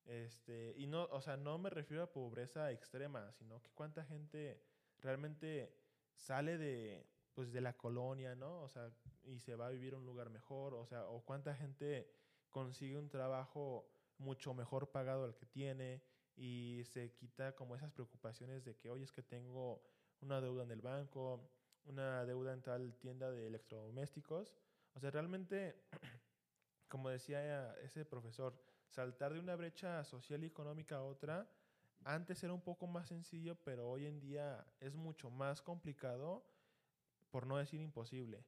[0.07, 4.63] este, y no, o sea, no me refiero a pobreza extrema, sino que cuánta gente
[4.99, 5.75] realmente
[6.15, 8.63] sale de, pues, de la colonia, ¿no?
[8.63, 8.91] O sea,
[9.25, 12.09] y se va a vivir a un lugar mejor, o sea, o cuánta gente
[12.51, 16.03] consigue un trabajo mucho mejor pagado al que tiene
[16.37, 19.83] y se quita como esas preocupaciones de que, oye, es que tengo
[20.21, 21.51] una deuda en el banco,
[21.87, 24.55] una deuda en tal tienda de electrodomésticos.
[24.95, 25.77] O sea, realmente,
[26.89, 31.49] como decía ese profesor, saltar de una brecha social y económica a otra,
[32.05, 36.45] antes era un poco más sencillo, pero hoy en día es mucho más complicado,
[37.31, 38.45] por no decir imposible.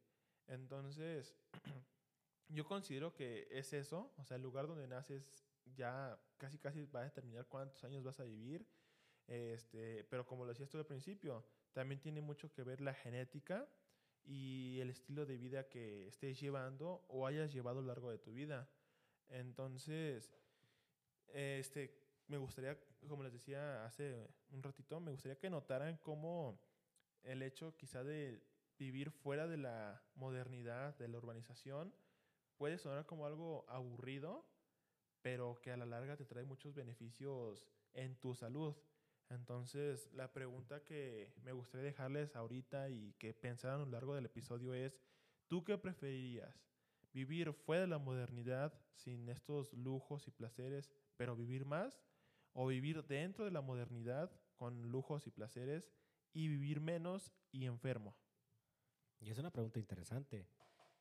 [0.47, 1.35] Entonces,
[2.49, 5.45] yo considero que es eso, o sea, el lugar donde naces
[5.75, 8.67] ya casi casi va a determinar cuántos años vas a vivir,
[9.27, 11.45] este, pero como lo decías tú al principio,
[11.77, 13.69] también tiene mucho que ver la genética
[14.25, 18.17] y el estilo de vida que estés llevando o hayas llevado a lo largo de
[18.17, 18.67] tu vida.
[19.29, 20.33] Entonces,
[21.27, 26.59] este, me gustaría, como les decía hace un ratito, me gustaría que notaran cómo
[27.23, 28.43] el hecho quizá de
[28.79, 31.95] vivir fuera de la modernidad, de la urbanización,
[32.57, 34.47] puede sonar como algo aburrido,
[35.21, 38.75] pero que a la larga te trae muchos beneficios en tu salud.
[39.29, 44.27] Entonces, la pregunta que me gustaría dejarles ahorita y que pensaran a lo largo del
[44.27, 45.01] episodio es,
[45.49, 46.63] ¿tú qué preferirías?
[47.13, 52.01] ¿Vivir fuera de la modernidad sin estos lujos y placeres, pero vivir más?
[52.53, 55.91] ¿O vivir dentro de la modernidad con lujos y placeres
[56.33, 58.17] y vivir menos y enfermo?
[59.21, 60.47] Y es una pregunta interesante.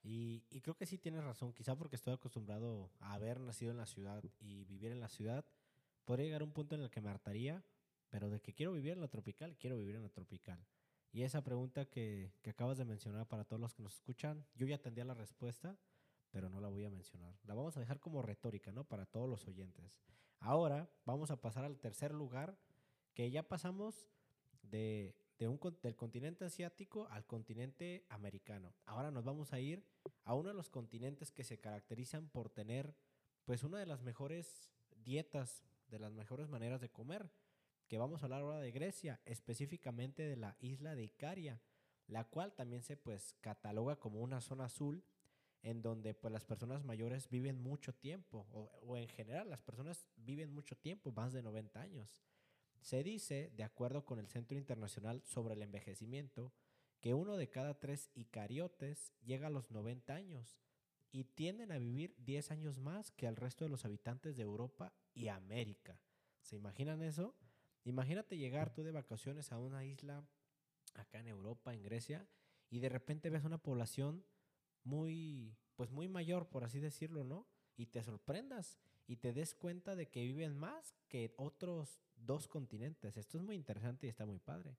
[0.07, 3.88] Y, creo que sí tienes razón, quizá porque estoy acostumbrado a haber nacido en la
[3.88, 5.43] ciudad y vivir en la ciudad,
[6.05, 7.63] podría llegar a un punto en el que me hartaría,
[8.09, 10.65] pero de que quiero vivir en la tropical, quiero vivir en la tropical.
[11.11, 14.67] Y esa pregunta que, que acabas de mencionar para todos los que nos escuchan, yo
[14.67, 15.77] ya tendría la respuesta,
[16.31, 17.33] pero no la voy a mencionar.
[17.43, 18.83] La vamos a dejar como retórica, ¿no?
[18.83, 20.01] Para todos los oyentes.
[20.39, 22.57] Ahora vamos a pasar al tercer lugar,
[23.13, 24.09] que ya pasamos
[24.61, 28.73] de de un, del continente asiático al continente americano.
[28.85, 29.83] Ahora nos vamos a ir
[30.23, 32.95] a uno de los continentes que se caracterizan por tener
[33.43, 37.29] pues una de las mejores dietas, de las mejores maneras de comer,
[37.88, 41.62] que vamos a hablar ahora de Grecia, específicamente de la isla de Icaria,
[42.08, 45.04] la cual también se pues cataloga como una zona azul
[45.62, 50.08] en donde pues las personas mayores viven mucho tiempo o, o en general las personas
[50.15, 52.21] viven mucho tiempo, más de 90 años.
[52.82, 56.54] Se dice, de acuerdo con el Centro Internacional sobre el Envejecimiento,
[57.02, 60.60] que uno de cada tres icariotes llega a los 90 años
[61.12, 64.93] y tienden a vivir 10 años más que el resto de los habitantes de Europa
[65.13, 66.00] y América.
[66.41, 67.34] ¿Se imaginan eso?
[67.86, 70.24] Imagínate llegar tú de vacaciones a una isla
[70.95, 72.28] acá en Europa, en Grecia,
[72.69, 74.26] y de repente ves una población
[74.84, 77.48] muy, pues muy mayor, por así decirlo, ¿no?
[77.78, 83.17] Y te sorprendas y te des cuenta de que viven más que otros dos continentes.
[83.17, 84.78] Esto es muy interesante y está muy padre.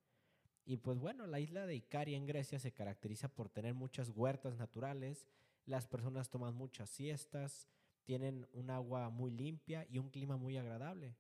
[0.64, 4.57] Y pues bueno, la isla de Icaria en Grecia se caracteriza por tener muchas huertas
[4.57, 5.29] naturales,
[5.64, 7.69] las personas toman muchas siestas,
[8.05, 11.14] tienen un agua muy limpia y un clima muy agradable.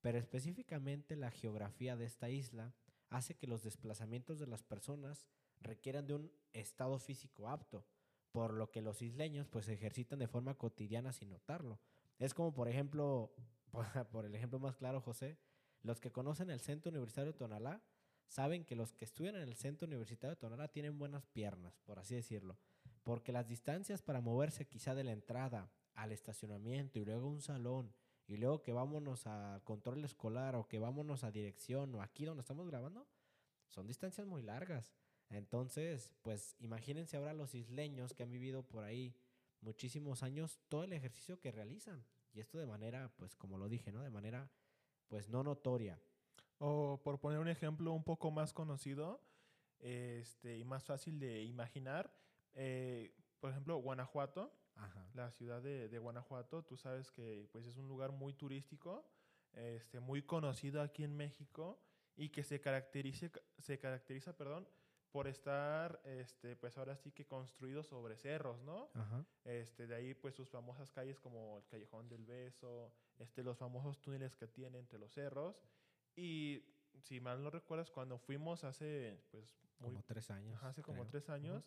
[0.00, 2.74] Pero específicamente la geografía de esta isla
[3.10, 5.26] hace que los desplazamientos de las personas
[5.60, 7.84] requieran de un estado físico apto,
[8.32, 11.80] por lo que los isleños pues ejercitan de forma cotidiana sin notarlo.
[12.18, 13.34] Es como por ejemplo,
[14.12, 15.38] por el ejemplo más claro, José,
[15.82, 17.82] los que conocen el Centro Universitario de Tonalá
[18.26, 21.98] saben que los que estudian en el Centro Universitario de Tonalá tienen buenas piernas, por
[21.98, 22.58] así decirlo,
[23.02, 27.92] porque las distancias para moverse quizá de la entrada al estacionamiento y luego un salón
[28.30, 32.42] y luego que vámonos a control escolar o que vámonos a dirección o aquí donde
[32.42, 33.08] estamos grabando,
[33.66, 34.94] son distancias muy largas.
[35.30, 39.16] Entonces, pues imagínense ahora los isleños que han vivido por ahí
[39.62, 42.04] muchísimos años todo el ejercicio que realizan.
[42.32, 44.00] Y esto de manera, pues como lo dije, ¿no?
[44.04, 44.48] De manera
[45.08, 46.00] pues no notoria.
[46.58, 49.20] O por poner un ejemplo un poco más conocido
[49.80, 52.14] este, y más fácil de imaginar,
[52.54, 54.54] eh, por ejemplo, Guanajuato,
[55.14, 59.04] la ciudad de, de, Guanajuato, tú sabes que pues, es un lugar muy turístico,
[59.52, 61.80] este, muy conocido aquí en México
[62.16, 64.66] y que se caracteriza, se caracteriza perdón,
[65.10, 68.90] por estar, este, pues ahora sí que construido sobre cerros, ¿no?
[69.44, 74.00] Este, de ahí, pues sus famosas calles como el Callejón del Beso, este, los famosos
[74.00, 75.60] túneles que tiene entre los cerros.
[76.14, 76.64] Y
[77.00, 79.58] si mal no recuerdas, cuando fuimos hace, pues...
[79.78, 80.62] como tres años.
[80.62, 81.64] Hace como tres años.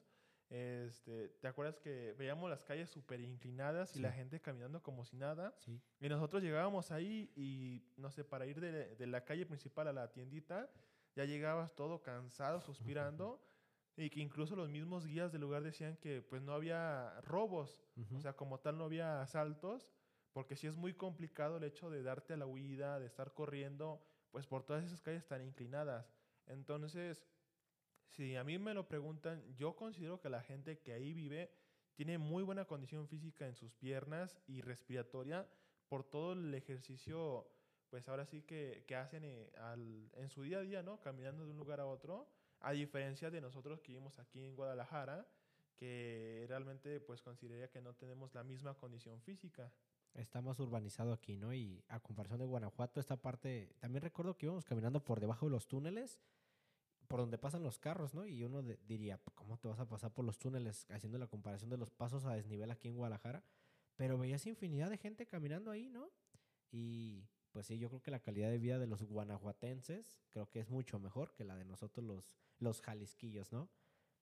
[0.49, 5.17] Este, ¿Te acuerdas que veíamos las calles súper inclinadas y la gente caminando como si
[5.17, 5.55] nada?
[5.57, 5.81] Sí.
[5.99, 9.93] Y nosotros llegábamos ahí y, no sé, para ir de, de la calle principal a
[9.93, 10.69] la tiendita,
[11.15, 13.41] ya llegabas todo cansado, suspirando,
[13.95, 17.83] y que incluso los mismos guías del lugar decían que pues no había robos,
[18.15, 19.93] o sea, como tal no había asaltos,
[20.31, 24.03] porque sí es muy complicado el hecho de darte a la huida, de estar corriendo,
[24.31, 26.11] pues por todas esas calles tan inclinadas.
[26.47, 27.23] Entonces,
[28.15, 31.51] si a mí me lo preguntan, yo considero que la gente que ahí vive
[31.95, 35.47] tiene muy buena condición física en sus piernas y respiratoria
[35.87, 37.47] por todo el ejercicio,
[37.89, 39.51] pues ahora sí que, que hacen eh,
[40.13, 40.99] en su día a día, ¿no?
[41.01, 45.27] Caminando de un lugar a otro, a diferencia de nosotros que vivimos aquí en Guadalajara,
[45.75, 49.71] que realmente pues consideraría que no tenemos la misma condición física.
[50.13, 51.51] Está más urbanizado aquí, ¿no?
[51.51, 55.51] Y a comparación de Guanajuato, esta parte, también recuerdo que íbamos caminando por debajo de
[55.51, 56.19] los túneles
[57.07, 58.25] por donde pasan los carros, ¿no?
[58.25, 61.77] Y uno diría, ¿cómo te vas a pasar por los túneles haciendo la comparación de
[61.77, 63.43] los pasos a desnivel aquí en Guadalajara?
[63.95, 66.09] Pero veías infinidad de gente caminando ahí, ¿no?
[66.71, 70.59] Y pues sí, yo creo que la calidad de vida de los guanajuatenses creo que
[70.59, 73.69] es mucho mejor que la de nosotros los, los jalisquillos, ¿no?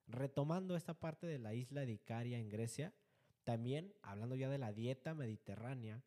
[0.08, 2.94] Retomando esta parte de la isla de Icaria en Grecia,
[3.46, 6.04] también hablando ya de la dieta mediterránea,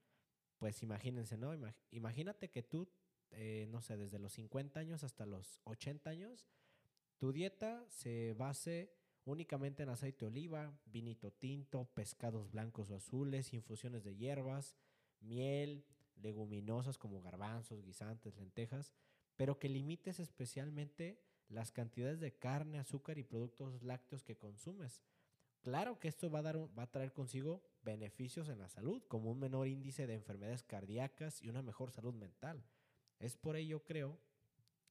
[0.59, 1.53] pues imagínense, ¿no?
[1.91, 2.89] Imagínate que tú,
[3.31, 6.47] eh, no sé, desde los 50 años hasta los 80 años,
[7.25, 8.93] tu dieta se base
[9.25, 14.77] únicamente en aceite de oliva, vinito tinto, pescados blancos o azules, infusiones de hierbas,
[15.21, 18.93] miel, leguminosas como garbanzos, guisantes, lentejas,
[19.37, 25.03] pero que limites especialmente las cantidades de carne, azúcar y productos lácteos que consumes.
[25.63, 29.31] Claro que esto va a, dar va a traer consigo beneficios en la salud, como
[29.31, 32.63] un menor índice de enfermedades cardíacas y una mejor salud mental.
[33.19, 34.21] Es por ello creo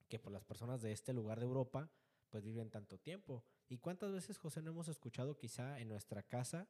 [0.09, 1.91] que por las personas de este lugar de Europa
[2.33, 3.43] pues viven tanto tiempo.
[3.69, 6.67] ¿Y cuántas veces, José, no hemos escuchado quizá en nuestra casa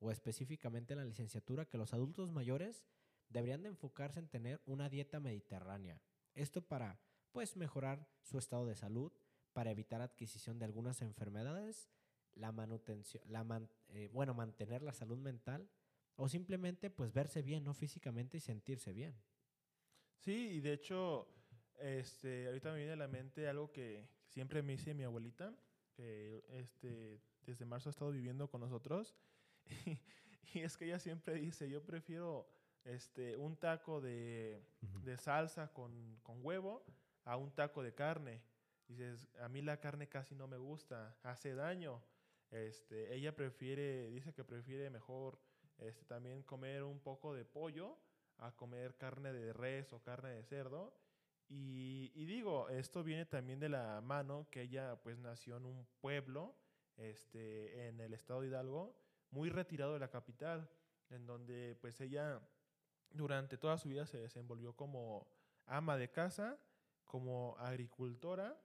[0.00, 2.84] o específicamente en la licenciatura que los adultos mayores
[3.30, 5.98] deberían de enfocarse en tener una dieta mediterránea?
[6.34, 7.00] Esto para
[7.32, 9.10] pues mejorar su estado de salud,
[9.54, 11.88] para evitar adquisición de algunas enfermedades,
[12.34, 15.70] la manutención, la eh, bueno, mantener la salud mental
[16.16, 19.18] o simplemente pues verse bien, no físicamente y sentirse bien.
[20.18, 21.28] Sí, y de hecho,
[21.78, 25.54] este, ahorita me viene a la mente algo que, siempre me dice mi abuelita,
[25.92, 29.14] que este, desde marzo ha estado viviendo con nosotros.
[30.54, 32.48] Y, es que ella siempre dice, yo prefiero
[32.82, 34.62] este, un taco de,
[35.04, 36.86] de salsa con, con, huevo
[37.26, 38.40] a un taco de carne.
[38.86, 42.02] Dices, a mí la carne casi no me gusta, hace daño.
[42.50, 45.38] Este, ella prefiere, dice que prefiere mejor
[45.78, 47.98] este, también comer un poco de pollo
[48.38, 50.94] a comer carne de res o carne de cerdo.
[51.50, 56.54] Y, digo, esto viene también de la mano que ella pues nació en un pueblo
[56.96, 58.94] este, en el estado de Hidalgo,
[59.30, 60.68] muy retirado de la capital,
[61.08, 62.40] en donde pues ella
[63.10, 65.26] durante toda su vida se desenvolvió como
[65.64, 66.58] ama de casa,
[67.04, 68.60] como agricultora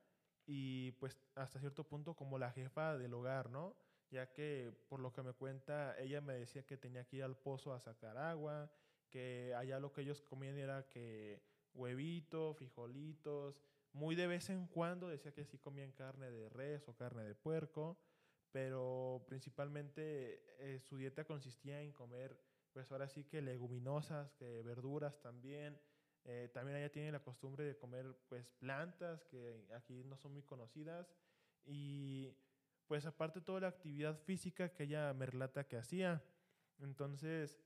[0.46, 3.78] y pues hasta cierto punto como la jefa del hogar, ¿no?
[4.10, 7.38] Ya que por lo que me cuenta, ella me decía que tenía que ir al
[7.38, 8.70] pozo a sacar agua,
[9.10, 11.42] que allá lo que ellos comían era que
[11.74, 13.62] huevito, frijolitos.
[13.92, 17.36] Muy de vez en cuando decía que sí comían carne de res o carne de
[17.36, 18.00] puerco,
[18.52, 22.40] pero principalmente eh, su dieta consistía en comer,
[22.72, 25.80] pues ahora sí que leguminosas, verduras también.
[26.26, 30.44] Eh, también ella tiene la costumbre de comer pues plantas que aquí no son muy
[30.44, 31.14] conocidas
[31.66, 32.34] y
[32.88, 36.24] pues aparte toda la actividad física que ella me relata que hacía.
[36.80, 37.60] Entonces,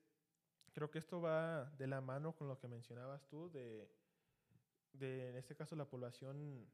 [0.78, 3.90] creo que esto va de la mano con lo que mencionabas tú de,
[4.94, 6.68] de en este caso, la población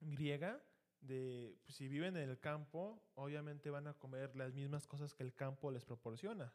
[0.00, 0.62] griega,
[1.00, 5.22] de pues, si viven en el campo, obviamente van a comer las mismas cosas que
[5.22, 6.52] el campo les proporciona.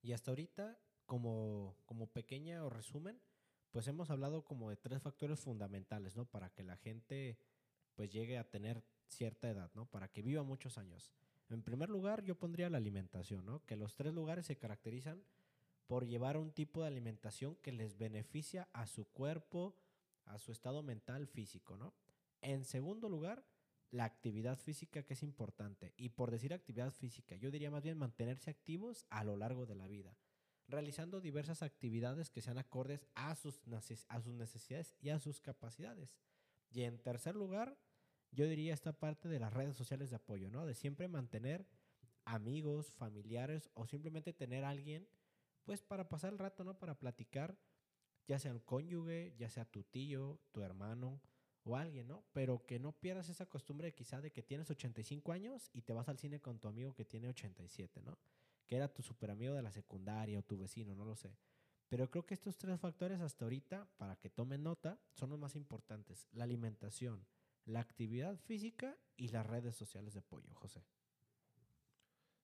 [0.00, 3.20] Y hasta ahorita, como, como pequeña o resumen,
[3.70, 6.24] pues hemos hablado como de tres factores fundamentales, ¿no?
[6.24, 7.36] Para que la gente
[7.96, 9.84] pues llegue a tener cierta edad, ¿no?
[9.90, 11.12] Para que viva muchos años.
[11.50, 13.62] En primer lugar, yo pondría la alimentación, ¿no?
[13.66, 15.22] Que los tres lugares se caracterizan
[15.86, 19.76] por llevar un tipo de alimentación que les beneficia a su cuerpo,
[20.24, 21.94] a su estado mental, físico, ¿no?
[22.40, 23.46] En segundo lugar,
[23.94, 25.94] la actividad física que es importante.
[25.96, 29.76] Y por decir actividad física, yo diría más bien mantenerse activos a lo largo de
[29.76, 30.16] la vida,
[30.66, 36.16] realizando diversas actividades que sean acordes a sus, necesidades y a sus capacidades.
[36.70, 37.78] Y en tercer lugar,
[38.32, 40.66] yo diría esta parte de las redes sociales de apoyo, ¿no?
[40.66, 41.64] De siempre mantener
[42.24, 45.08] amigos, familiares o simplemente tener alguien,
[45.64, 46.78] pues para pasar el rato, ¿no?
[46.78, 47.58] Para platicar
[48.26, 51.20] ya sea un cónyuge, ya sea tu tío, tu hermano
[51.64, 52.24] o alguien, ¿no?
[52.32, 56.08] Pero que no pierdas esa costumbre quizá de que tienes 85 años y te vas
[56.08, 58.18] al cine con tu amigo que tiene 87, ¿no?
[58.66, 61.36] Que era tu super amigo de la secundaria o tu vecino, no lo sé.
[61.88, 65.54] Pero creo que estos tres factores hasta ahorita, para que tomen nota, son los más
[65.54, 66.26] importantes.
[66.32, 67.26] La alimentación,
[67.66, 70.84] la actividad física y las redes sociales de apoyo, José.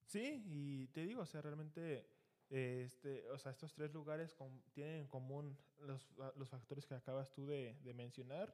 [0.05, 2.20] Sí, y te digo, o sea, realmente
[2.51, 4.37] este, o sea, estos tres lugares
[4.73, 8.53] tienen en común los, los, factores que acabas tú de, de, mencionar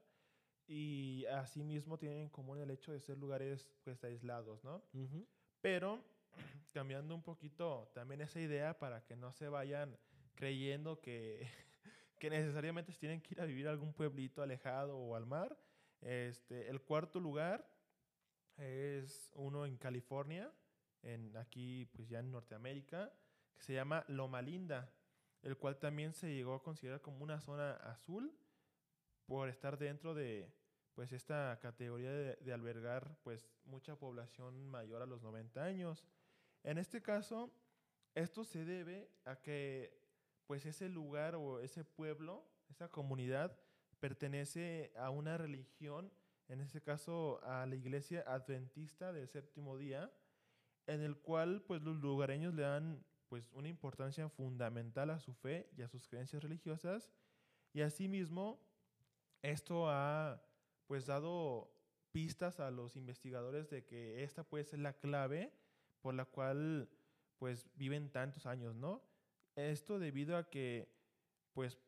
[0.66, 4.84] y asimismo tienen en común el hecho de ser lugares pues aislados, ¿no?
[5.62, 6.04] Pero
[6.72, 9.96] cambiando un poquito también esa idea para que no se vayan
[10.34, 11.48] creyendo que,
[12.20, 15.56] que necesariamente tienen que ir a vivir a algún pueblito alejado o al mar.
[16.02, 17.66] Este, el cuarto lugar
[18.58, 20.52] es uno en California,
[21.02, 23.10] en, aquí pues ya en Norteamérica
[23.56, 24.92] que se llama Loma Linda,
[25.42, 28.36] el cual también se llegó a considerar como una zona azul
[29.26, 30.52] por estar dentro de
[30.94, 36.06] pues esta categoría de, albergar pues mucha población mayor a los 90 años.
[36.64, 37.52] En este caso,
[38.14, 40.00] esto se debe a que
[40.46, 43.60] pues ese lugar o ese pueblo, esa comunidad
[44.00, 46.10] pertenece a una religión,
[46.48, 50.10] en este caso a la iglesia adventista del séptimo día,
[50.86, 55.68] en el cual pues los lugareños le dan pues una importancia fundamental a su fe
[55.76, 57.12] y a sus creencias religiosas
[57.72, 58.60] y asimismo
[59.42, 60.42] esto ha
[60.86, 61.70] pues dado
[62.12, 65.52] pistas a los investigadores de que esta puede ser la clave
[66.00, 66.88] por la cual
[67.38, 69.02] pues viven tantos años, ¿no?
[69.54, 70.88] Esto debido a que
[71.52, 71.78] pues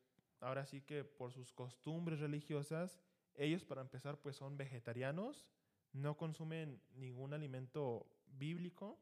[0.41, 2.99] ahora sí que por sus costumbres religiosas
[3.35, 5.47] ellos para empezar pues son vegetarianos,
[5.93, 8.99] no consumen ningún alimento bíblico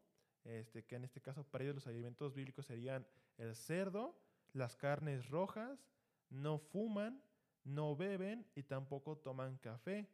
[0.47, 3.05] este, que en este caso para ellos los alimentos bíblicos serían
[3.37, 4.17] el cerdo,
[4.53, 5.89] las carnes rojas,
[6.29, 7.21] no fuman,
[7.63, 10.09] no beben y tampoco toman café.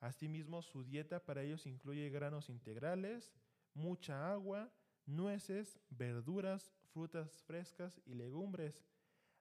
[0.00, 3.32] Asimismo, su dieta para ellos incluye granos integrales,
[3.74, 4.70] mucha agua,
[5.06, 8.84] nueces, verduras, frutas frescas y legumbres.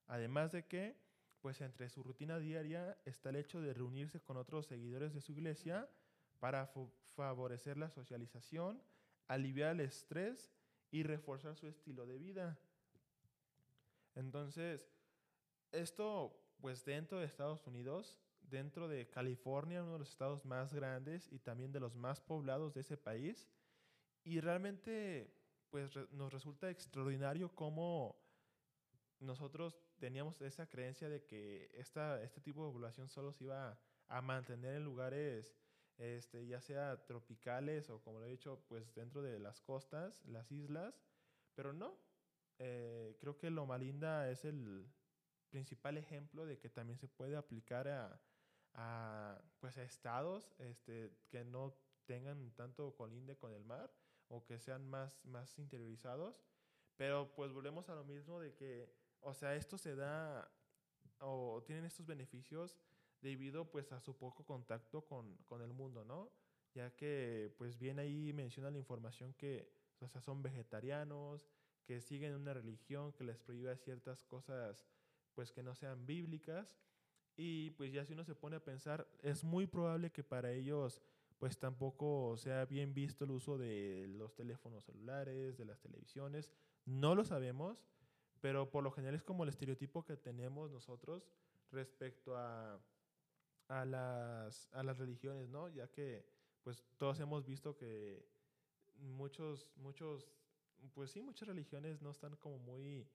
[0.08, 0.96] Además de que,
[1.41, 5.32] pues entre su rutina diaria está el hecho de reunirse con otros seguidores de su
[5.32, 5.89] iglesia
[6.39, 6.72] para
[7.16, 8.82] favorecer la socialización,
[9.28, 10.51] aliviar el estrés
[10.91, 12.57] y reforzar su estilo de vida.
[14.15, 14.89] Entonces,
[15.71, 21.32] esto, pues dentro de Estados Unidos, dentro de California, uno de los estados más grandes
[21.32, 23.47] y también de los más poblados de ese país,
[24.23, 25.34] y realmente,
[25.69, 28.17] pues nos resulta extraordinario cómo
[29.19, 34.21] nosotros teníamos esa creencia de que esta, este tipo de población solo se iba a
[34.21, 35.55] mantener en lugares
[35.98, 40.52] este, ya sea tropicales o como lo he dicho, pues dentro de las costas, las
[40.52, 41.04] islas,
[41.54, 41.98] pero no.
[42.58, 44.88] Eh, creo que Loma Linda es el
[45.50, 48.22] principal ejemplo de que también se puede aplicar a,
[48.74, 53.93] a pues a estados este, que no tengan tanto colinde con el mar
[54.28, 56.43] o que sean más, más interiorizados.
[56.96, 58.89] Pero pues volvemos a lo mismo de que,
[59.20, 60.50] o sea, esto se da
[61.20, 62.78] o tienen estos beneficios
[63.22, 66.32] debido pues a su poco contacto con, con, el mundo, ¿no?
[66.74, 71.47] Ya que pues bien ahí menciona la información que o sea, son vegetarianos,
[71.86, 74.86] que siguen una religión que les prohíbe ciertas cosas
[75.34, 76.78] pues que no sean bíblicas
[77.38, 81.01] y pues ya si uno se pone a pensar es muy probable que para ellos
[81.38, 86.49] pues tampoco sea bien visto el uso de los teléfonos celulares, de las televisiones,
[86.86, 87.84] no lo sabemos,
[88.39, 91.28] pero por lo general es como el estereotipo que tenemos nosotros
[91.72, 92.80] respecto a
[93.68, 95.70] a las, a las religiones, ¿no?
[95.70, 96.26] Ya que
[96.63, 98.26] pues todos hemos visto que
[98.97, 100.28] muchos, muchos,
[100.93, 103.07] pues sí, muchas religiones no están como muy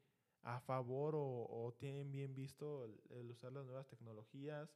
[0.43, 4.75] a favor o, tienen bien visto el, usar las nuevas tecnologías.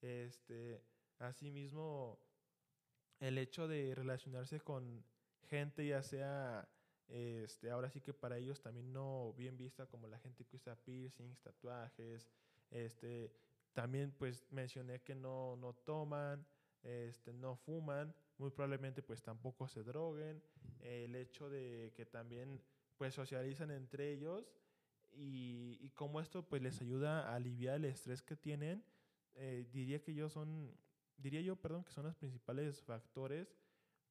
[0.00, 0.82] Este,
[1.18, 2.18] asimismo,
[3.20, 5.04] el hecho de relacionarse con
[5.48, 6.68] gente, ya sea,
[7.08, 10.76] este, ahora sí que para ellos también no bien vista como la gente que usa
[10.76, 12.28] piercings, tatuajes,
[12.70, 13.32] este,
[13.74, 16.46] también pues mencioné que no, no toman,
[16.82, 20.42] este, no fuman, muy probablemente pues tampoco se droguen,
[20.80, 22.62] el hecho de que también
[22.96, 24.50] pues socializan entre ellos
[25.12, 28.84] y, y como esto pues les ayuda a aliviar el estrés que tienen,
[29.34, 30.72] eh, diría que yo son,
[31.16, 33.54] diría yo, perdón, que son los principales factores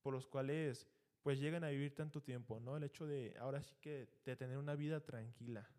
[0.01, 0.87] por los cuales
[1.21, 2.75] pues llegan a vivir tanto tiempo, ¿no?
[2.75, 5.69] El hecho de ahora sí que de tener una vida tranquila.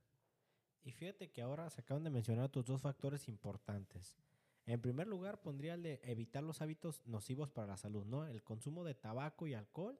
[0.84, 4.14] Y fíjate que ahora se acaban de mencionar tus dos factores importantes.
[4.66, 8.26] En primer lugar, pondría el de evitar los hábitos nocivos para la salud, ¿no?
[8.26, 9.98] El consumo de tabaco y alcohol,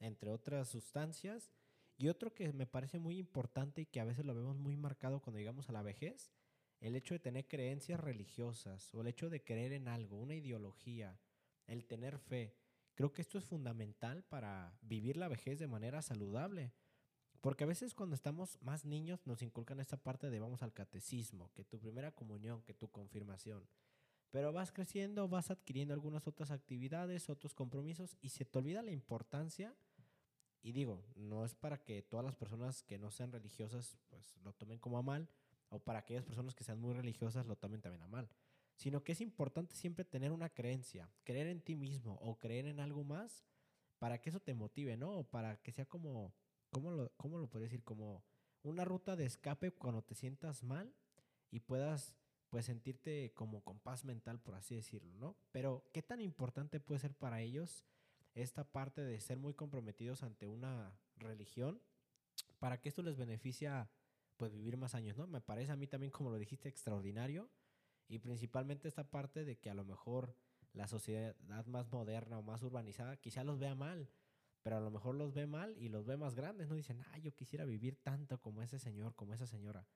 [0.00, 1.50] entre otras sustancias.
[1.98, 5.20] Y otro que me parece muy importante y que a veces lo vemos muy marcado
[5.20, 6.30] cuando llegamos a la vejez,
[6.80, 11.18] el hecho de tener creencias religiosas o el hecho de creer en algo, una ideología,
[11.66, 12.54] el tener fe.
[12.94, 16.72] Creo que esto es fundamental para vivir la vejez de manera saludable.
[17.46, 21.52] Porque a veces cuando estamos más niños nos inculcan esta parte de vamos al catecismo,
[21.54, 23.68] que tu primera comunión, que tu confirmación.
[24.32, 28.90] Pero vas creciendo, vas adquiriendo algunas otras actividades, otros compromisos y se te olvida la
[28.90, 29.76] importancia.
[30.60, 34.52] Y digo, no es para que todas las personas que no sean religiosas pues lo
[34.52, 35.28] tomen como a mal
[35.68, 38.28] o para aquellas personas que sean muy religiosas lo tomen también a mal,
[38.74, 42.80] sino que es importante siempre tener una creencia, creer en ti mismo o creer en
[42.80, 43.44] algo más
[44.00, 45.12] para que eso te motive, ¿no?
[45.12, 46.34] O para que sea como,
[46.70, 47.82] ¿cómo lo, cómo lo decir?
[47.82, 48.24] Como
[48.62, 50.94] una ruta de escape cuando te sientas mal
[51.50, 52.14] y puedas
[52.50, 55.36] pues sentirte como con paz mental, por así decirlo, ¿no?
[55.50, 57.84] Pero, ¿qué tan importante puede ser para ellos
[58.34, 61.80] esta parte de ser muy comprometidos ante una religión
[62.58, 63.90] para que esto les beneficia
[64.36, 65.26] pues vivir más años, ¿no?
[65.26, 67.50] Me parece a mí también, como lo dijiste, extraordinario
[68.08, 70.36] y principalmente esta parte de que a lo mejor
[70.72, 71.34] la sociedad
[71.66, 74.10] más moderna o más urbanizada quizá los vea mal,
[74.66, 76.74] pero a lo mejor los ve mal y los ve más grandes, ¿no?
[76.74, 79.86] Dicen, ah, yo quisiera vivir tanto como ese señor, como esa señora.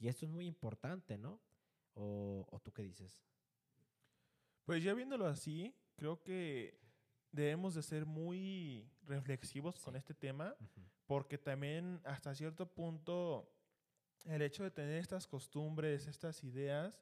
[0.00, 1.40] Y esto es muy importante, ¿no?
[1.94, 3.22] ¿O, tú qué dices?
[4.64, 6.76] Pues ya viéndolo así, creo que
[7.30, 10.56] debemos de ser muy reflexivos con este tema,
[11.06, 13.48] porque también hasta cierto punto
[14.24, 17.00] el hecho de tener estas costumbres, estas ideas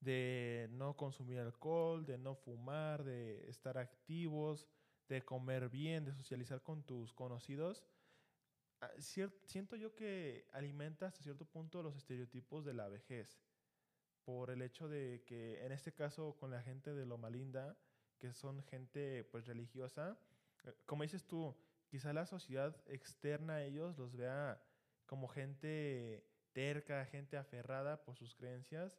[0.00, 4.66] de no consumir alcohol, de no fumar, de estar activos,
[5.12, 7.84] de comer bien, de socializar con tus conocidos,
[8.80, 13.42] ah, siento yo que alimenta hasta cierto punto los estereotipos de la vejez,
[14.24, 17.76] por el hecho de que en este caso con la gente de Loma Linda,
[18.18, 20.18] que son gente pues religiosa,
[20.64, 21.54] eh, como dices tú,
[21.88, 24.62] quizá la sociedad externa a ellos los vea
[25.04, 28.98] como gente terca, gente aferrada por sus creencias,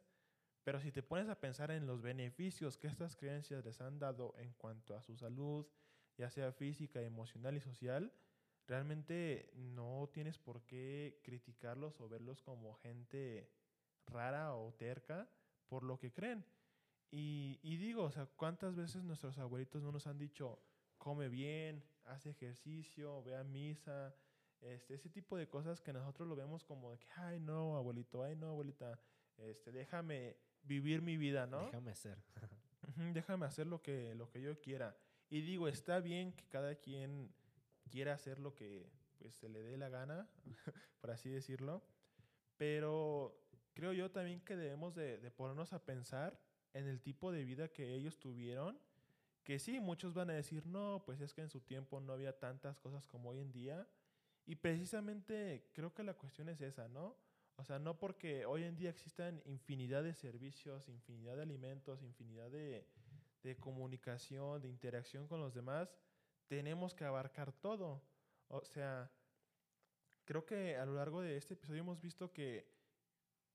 [0.62, 4.34] pero si te pones a pensar en los beneficios que estas creencias les han dado
[4.38, 5.66] en cuanto a su salud,
[6.16, 8.12] ya sea física, emocional y social,
[8.66, 13.50] realmente no tienes por qué criticarlos o verlos como gente
[14.06, 15.28] rara o terca
[15.68, 16.44] por lo que creen.
[17.10, 20.58] Y, y, digo, o sea, ¿cuántas veces nuestros abuelitos no nos han dicho,
[20.98, 24.14] come bien, hace ejercicio, ve a misa,
[24.60, 28.22] este, ese tipo de cosas que nosotros lo vemos como de que, ay no, abuelito,
[28.22, 28.98] ay no, abuelita,
[29.36, 31.66] este, déjame vivir mi vida, ¿no?
[31.66, 32.18] Déjame hacer.
[33.12, 34.96] déjame hacer lo que, lo que yo quiera.
[35.34, 37.28] Y digo, está bien que cada quien
[37.90, 40.28] quiera hacer lo que pues, se le dé la gana,
[41.00, 41.82] por así decirlo,
[42.56, 43.36] pero
[43.72, 46.40] creo yo también que debemos de, de ponernos a pensar
[46.72, 48.78] en el tipo de vida que ellos tuvieron,
[49.42, 52.38] que sí, muchos van a decir, no, pues es que en su tiempo no había
[52.38, 53.88] tantas cosas como hoy en día,
[54.46, 57.16] y precisamente creo que la cuestión es esa, ¿no?
[57.56, 62.52] O sea, no porque hoy en día existan infinidad de servicios, infinidad de alimentos, infinidad
[62.52, 62.86] de,
[63.44, 65.94] de comunicación, de interacción con los demás,
[66.48, 68.02] tenemos que abarcar todo.
[68.48, 69.12] O sea,
[70.24, 72.66] creo que a lo largo de este episodio hemos visto que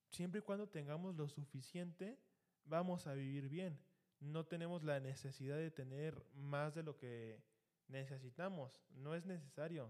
[0.10, 2.18] siempre y cuando tengamos lo suficiente,
[2.64, 3.78] vamos a vivir bien.
[4.20, 7.42] No tenemos la necesidad de tener más de lo que
[7.88, 8.82] necesitamos.
[8.92, 9.90] No es necesario.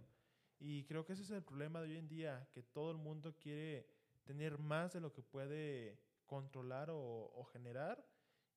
[0.59, 3.35] Y creo que ese es el problema de hoy en día, que todo el mundo
[3.37, 3.87] quiere
[4.23, 8.05] tener más de lo que puede controlar o, generar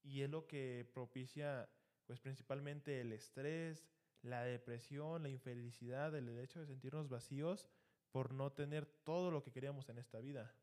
[0.03, 1.69] y es lo que propicia
[2.07, 3.87] pues principalmente el estrés,
[4.23, 7.69] la depresión, la infelicidad, el hecho de sentirnos vacíos
[8.11, 10.55] por no tener todo lo que queríamos en esta vida.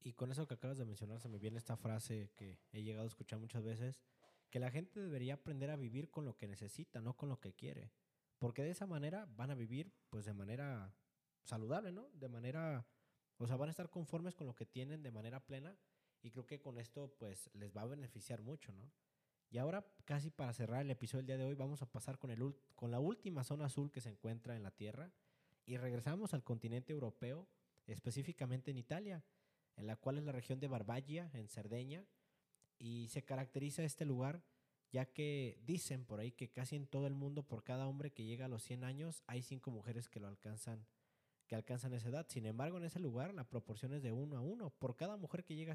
[0.00, 3.04] Y con eso que acabas de mencionar se me viene esta frase que he llegado
[3.04, 4.02] a escuchar muchas veces,
[4.50, 7.54] que la gente debería aprender a vivir con lo que necesita, no con lo que
[7.54, 7.90] quiere.
[8.38, 10.94] Porque de esa manera van a vivir pues de manera
[11.42, 12.08] saludable, ¿no?
[12.12, 12.86] De manera,
[13.38, 15.76] o sea, van a estar conformes con lo que tienen de manera plena
[16.22, 18.90] y creo que con esto pues les va a beneficiar mucho, ¿no?
[19.50, 22.30] Y ahora casi para cerrar el episodio del día de hoy vamos a pasar con,
[22.30, 25.12] el, con la última zona azul que se encuentra en la Tierra
[25.64, 27.46] y regresamos al continente europeo,
[27.86, 29.24] específicamente en Italia,
[29.76, 32.04] en la cual es la región de Barbagia, en Cerdeña,
[32.78, 34.42] y se caracteriza este lugar
[34.92, 38.24] ya que dicen por ahí que casi en todo el mundo por cada hombre que
[38.24, 40.86] llega a los 100 años hay cinco mujeres que lo alcanzan
[41.46, 42.26] que alcanzan esa edad.
[42.28, 44.70] Sin embargo, en ese lugar la proporción es de uno a uno.
[44.70, 45.74] Por cada mujer que llega,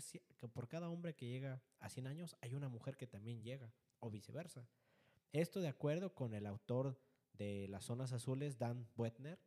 [0.54, 4.10] por cada hombre que llega a 100 años, hay una mujer que también llega, o
[4.10, 4.68] viceversa.
[5.32, 7.00] Esto de acuerdo con el autor
[7.34, 9.40] de Las Zonas Azules, Dan Buettner,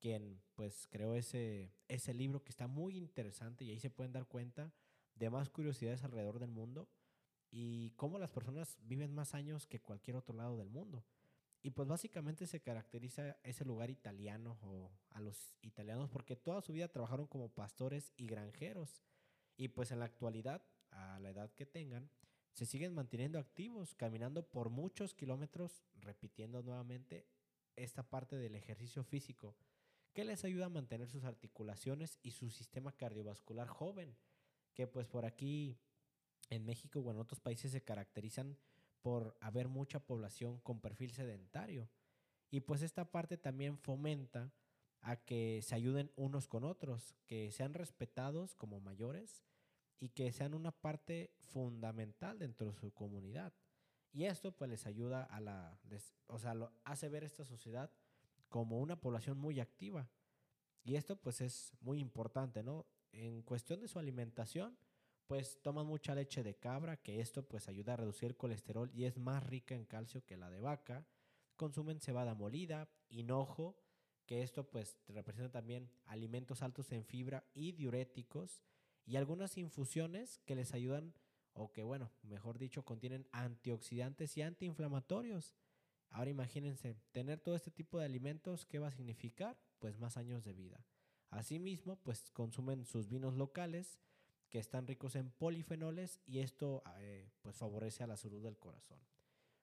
[0.00, 4.26] quien pues creó ese, ese libro que está muy interesante y ahí se pueden dar
[4.26, 4.72] cuenta
[5.14, 6.88] de más curiosidades alrededor del mundo
[7.50, 11.04] y cómo las personas viven más años que cualquier otro lado del mundo.
[11.64, 16.74] Y pues básicamente se caracteriza ese lugar italiano o a los italianos porque toda su
[16.74, 19.02] vida trabajaron como pastores y granjeros.
[19.56, 22.10] Y pues en la actualidad, a la edad que tengan,
[22.52, 27.26] se siguen manteniendo activos, caminando por muchos kilómetros, repitiendo nuevamente
[27.76, 29.56] esta parte del ejercicio físico,
[30.12, 34.14] que les ayuda a mantener sus articulaciones y su sistema cardiovascular joven,
[34.74, 35.78] que pues por aquí
[36.50, 38.58] en México o en otros países se caracterizan
[39.04, 41.90] por haber mucha población con perfil sedentario.
[42.50, 44.50] Y pues esta parte también fomenta
[45.02, 49.44] a que se ayuden unos con otros, que sean respetados como mayores
[50.00, 53.52] y que sean una parte fundamental dentro de su comunidad.
[54.10, 55.78] Y esto pues les ayuda a la,
[56.28, 57.90] o sea, lo hace ver esta sociedad
[58.48, 60.08] como una población muy activa.
[60.82, 62.86] Y esto pues es muy importante, ¿no?
[63.12, 64.78] En cuestión de su alimentación,
[65.26, 69.04] pues toman mucha leche de cabra, que esto pues ayuda a reducir el colesterol y
[69.04, 71.06] es más rica en calcio que la de vaca.
[71.56, 73.76] Consumen cebada molida, hinojo,
[74.26, 78.62] que esto pues representa también alimentos altos en fibra y diuréticos
[79.06, 81.14] y algunas infusiones que les ayudan
[81.52, 85.54] o que bueno, mejor dicho, contienen antioxidantes y antiinflamatorios.
[86.10, 89.56] Ahora imagínense, tener todo este tipo de alimentos, ¿qué va a significar?
[89.78, 90.84] Pues más años de vida.
[91.30, 93.98] Asimismo, pues consumen sus vinos locales,
[94.54, 99.00] que están ricos en polifenoles y esto eh, pues favorece a la salud del corazón.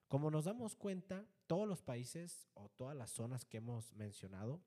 [0.06, 4.60] Como nos damos cuenta, todos los países o todas las zonas que hemos mencionado,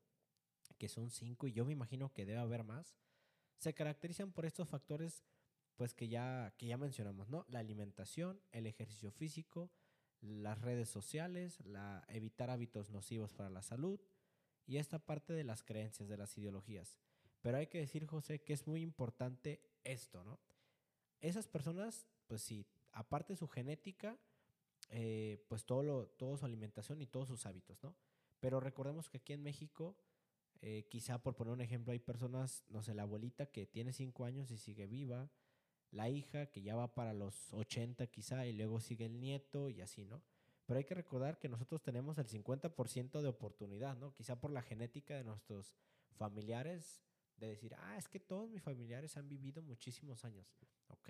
[0.79, 2.97] que son cinco y yo me imagino que debe haber más,
[3.59, 5.23] se caracterizan por estos factores
[5.75, 7.45] pues que ya, que ya mencionamos, ¿no?
[7.47, 9.69] La alimentación, el ejercicio físico,
[10.21, 14.01] las redes sociales, la, evitar hábitos nocivos para la salud
[14.65, 16.97] y esta parte de las creencias, de las ideologías.
[17.45, 20.39] Pero hay que decir, José, que es muy importante esto, ¿no?
[21.21, 24.17] Esas personas, pues sí, aparte de su genética,
[24.89, 27.95] eh, pues todo lo, toda su alimentación y todos sus hábitos, ¿no?
[28.39, 29.95] Pero recordemos que aquí en México,
[30.59, 34.25] eh, quizá por poner un ejemplo, hay personas, no sé, la abuelita que tiene cinco
[34.25, 35.29] años y sigue viva,
[35.91, 39.81] la hija que ya va para los 80 quizá y luego sigue el nieto y
[39.81, 40.23] así, ¿no?
[40.65, 44.15] Pero hay que recordar que nosotros tenemos el 50% de oportunidad, ¿no?
[44.15, 45.75] Quizá por la genética de nuestros
[46.15, 47.03] familiares,
[47.37, 50.47] de decir, ah, es que todos mis familiares han vivido muchísimos años.
[50.87, 51.09] Ok,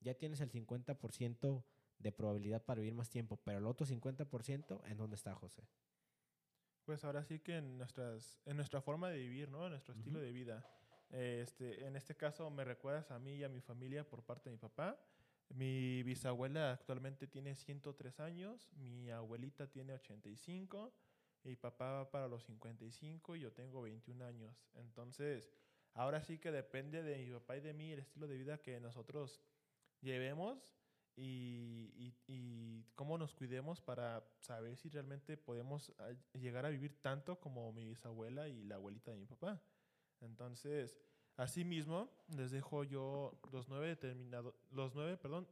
[0.00, 1.64] ya tienes el 50%
[1.98, 5.66] de probabilidad para vivir más tiempo, pero el otro 50%, ¿en dónde está José?
[6.84, 9.64] Pues ahora sí que en, nuestras, en nuestra forma de vivir, ¿no?
[9.64, 10.68] En nuestro estilo de vida.
[11.10, 14.56] Este, en este caso me recuerdas a mí y a mi familia por parte de
[14.56, 14.98] mi papá.
[15.48, 20.92] Mi bisabuela actualmente tiene 103 años, mi abuelita tiene 85
[21.44, 24.56] y papá va para los 55 y yo tengo 21 años.
[24.74, 25.50] Entonces,
[25.92, 28.80] ahora sí que depende de mi papá y de mí el estilo de vida que
[28.80, 29.40] nosotros
[30.00, 30.74] llevemos
[31.16, 37.38] y, y, cómo nos cuidemos para saber si realmente podemos ah, llegar a vivir tanto
[37.38, 39.62] como mi bisabuela y la abuelita de mi papá.
[40.20, 40.98] Entonces,
[41.36, 45.46] asimismo, les dejo yo los nueve, determinado, los nueve perdón,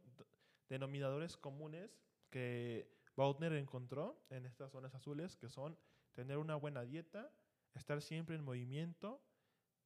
[0.67, 1.97] denominadores comunes
[2.29, 5.77] que Bautner encontró en estas zonas azules, que son
[6.13, 7.31] tener una buena dieta,
[7.73, 9.21] estar siempre en movimiento,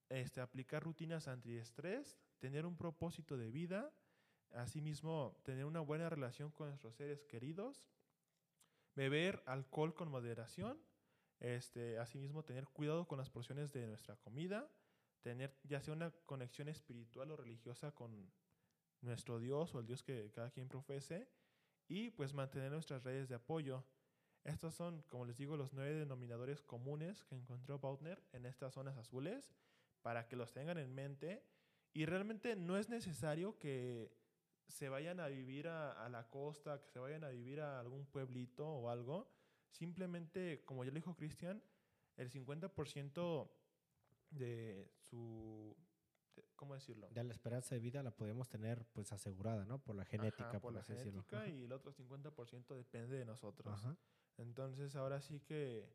[0.09, 3.91] este, aplicar rutinas antiestrés, tener un propósito de vida,
[4.51, 7.89] asimismo tener una buena relación con nuestros seres queridos,
[8.95, 10.79] beber alcohol con moderación,
[11.39, 14.69] este, asimismo tener cuidado con las porciones de nuestra comida,
[15.21, 18.31] tener ya sea una conexión espiritual o religiosa con
[19.01, 21.27] nuestro Dios o el Dios que cada quien profese,
[21.87, 23.83] y pues mantener nuestras redes de apoyo.
[24.43, 28.97] Estos son, como les digo, los nueve denominadores comunes que encontró Bautner en estas zonas
[28.97, 29.51] azules
[30.01, 31.43] para que los tengan en mente.
[31.93, 34.15] Y realmente no es necesario que
[34.67, 38.67] se vayan a vivir a, la costa, que se vayan a vivir a algún pueblito
[38.67, 39.29] o algo.
[39.69, 41.61] Simplemente, como ya lo dijo Cristian,
[42.15, 43.49] el 50%
[44.29, 45.75] de su
[46.55, 47.09] ¿cómo decirlo?
[47.09, 49.79] De la esperanza de vida la podemos tener pues asegurada, ¿no?
[49.79, 53.79] Por la genética, por, la genética y el otro 50% depende de nosotros.
[54.37, 55.89] Entonces ahora sí que,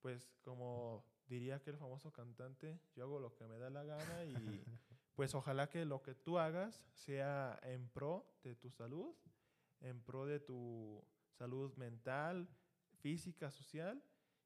[0.00, 4.34] pues como diría aquel famoso cantante, yo hago lo que me da la gana y
[5.14, 9.14] pues ojalá que lo que tú hagas sea en pro de tu salud,
[9.80, 12.48] en pro de tu salud mental,
[13.00, 14.02] física, social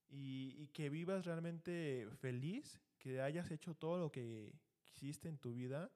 [0.09, 4.53] y, y que vivas realmente feliz, que hayas hecho todo lo que
[4.95, 5.90] hiciste en tu vida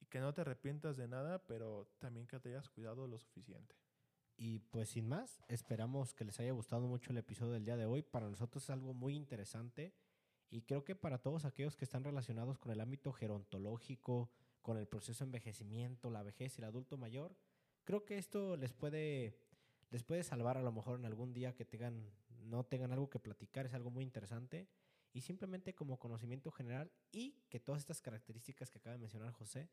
[0.00, 3.76] y que no te arrepientas de nada, pero también que te hayas cuidado lo suficiente.
[4.36, 7.86] Y pues sin más, esperamos que les haya gustado mucho el episodio del día de
[7.86, 8.02] hoy.
[8.02, 9.94] Para nosotros es algo muy interesante
[10.50, 14.86] y creo que para todos aquellos que están relacionados con el ámbito gerontológico, con el
[14.86, 17.34] proceso de envejecimiento, la vejez y el adulto mayor,
[17.84, 19.38] creo que esto les puede,
[19.90, 22.12] les puede salvar a lo mejor en algún día que tengan,
[22.42, 24.68] no tengan algo que platicar, es algo muy interesante
[25.12, 29.68] y simplemente como conocimiento general y que todas estas características que acaba de mencionar José,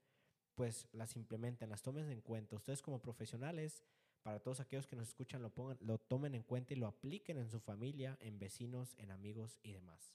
[0.56, 2.56] pues las implementen, las tomen en cuenta.
[2.56, 3.84] Ustedes como profesionales,
[4.22, 7.38] para todos aquellos que nos escuchan, lo, pongan, lo tomen en cuenta y lo apliquen
[7.38, 10.14] en su familia, en vecinos, en amigos y demás.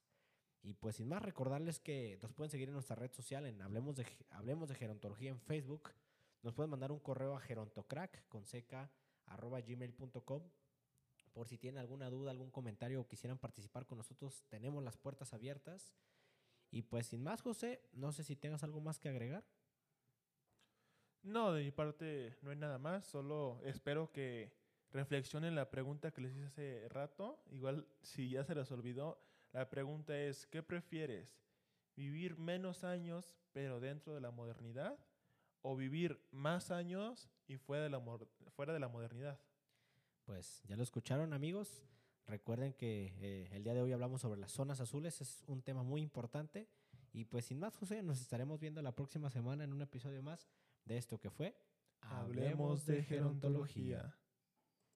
[0.63, 3.97] Y pues sin más, recordarles que nos pueden seguir en nuestra red social en Hablemos
[3.97, 5.91] de, Hablemos de Gerontología en Facebook,
[6.43, 8.91] nos pueden mandar un correo a gerontocrack con seca
[9.27, 10.43] arroba gmail.com
[11.39, 15.33] por si tienen alguna duda, algún comentario o quisieran participar con nosotros, tenemos las puertas
[15.33, 15.95] abiertas.
[16.69, 19.45] Y pues sin más, José, no sé si tengas algo más que agregar.
[21.23, 24.53] No, de mi parte no hay nada más, solo espero que
[24.91, 27.41] reflexionen la pregunta que les hice hace rato.
[27.53, 29.23] Igual si ya se les olvidó,
[29.53, 31.39] la pregunta es, ¿qué prefieres?
[31.95, 34.99] ¿Vivir menos años pero dentro de la modernidad?
[35.63, 38.03] ¿O vivir más años y fuera de la,
[38.57, 39.39] fuera de la modernidad?
[40.29, 41.83] Pues ya lo escucharon amigos.
[42.27, 45.83] Recuerden que eh, el día de hoy hablamos sobre las zonas azules, es un tema
[45.83, 46.69] muy importante.
[47.15, 50.47] Y pues sin más, José, nos estaremos viendo la próxima semana en un episodio más
[50.85, 51.57] de esto que fue
[52.03, 54.19] Hablemos de gerontología.